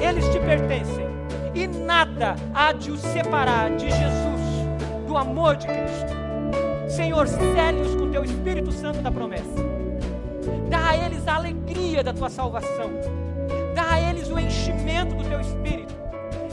[0.00, 1.06] eles te pertencem,
[1.54, 4.40] e nada há de os separar de Jesus,
[5.06, 6.14] do amor de Cristo.
[6.88, 9.64] Senhor, cele-os com teu Espírito Santo da promessa,
[10.68, 12.90] dá a eles a alegria da tua salvação,
[13.74, 15.94] dá a eles o enchimento do teu Espírito,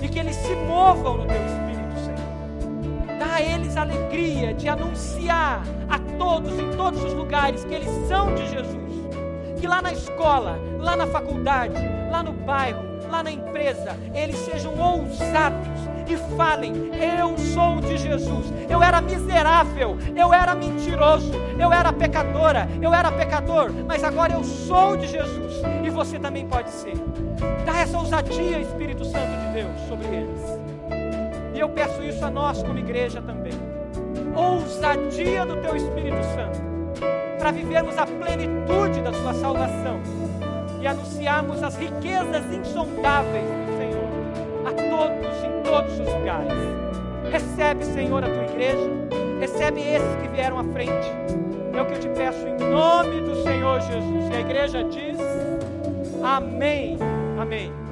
[0.02, 3.18] e que eles se movam no teu Espírito, Senhor.
[3.20, 7.90] Dá a eles a alegria de anunciar a todos, em todos os lugares, que eles
[8.08, 8.74] são de Jesus.
[9.60, 11.76] Que lá na escola, lá na faculdade,
[12.12, 15.68] lá no bairro, lá na empresa, eles sejam ousados
[16.08, 16.74] e falem:
[17.20, 18.52] Eu sou de Jesus.
[18.68, 24.44] Eu era miserável, eu era mentiroso, eu era pecadora, eu era pecador, mas agora eu
[24.44, 26.96] sou de Jesus e você também pode ser.
[27.64, 30.42] Dá essa ousadia, Espírito Santo de Deus, sobre eles.
[31.54, 33.54] E eu peço isso a nós como igreja também.
[34.36, 36.60] Ousadia do teu Espírito Santo,
[37.38, 40.02] para vivermos a plenitude da sua salvação
[40.84, 44.04] e anunciarmos as riquezas insondáveis do Senhor
[44.66, 46.52] a todos em todos os lugares.
[47.32, 48.92] Recebe, Senhor, a tua igreja,
[49.40, 51.10] recebe esses que vieram à frente.
[51.74, 54.30] É o que eu te peço em nome do Senhor Jesus.
[54.30, 55.18] E a igreja diz:
[56.22, 56.98] Amém.
[57.40, 57.83] Amém.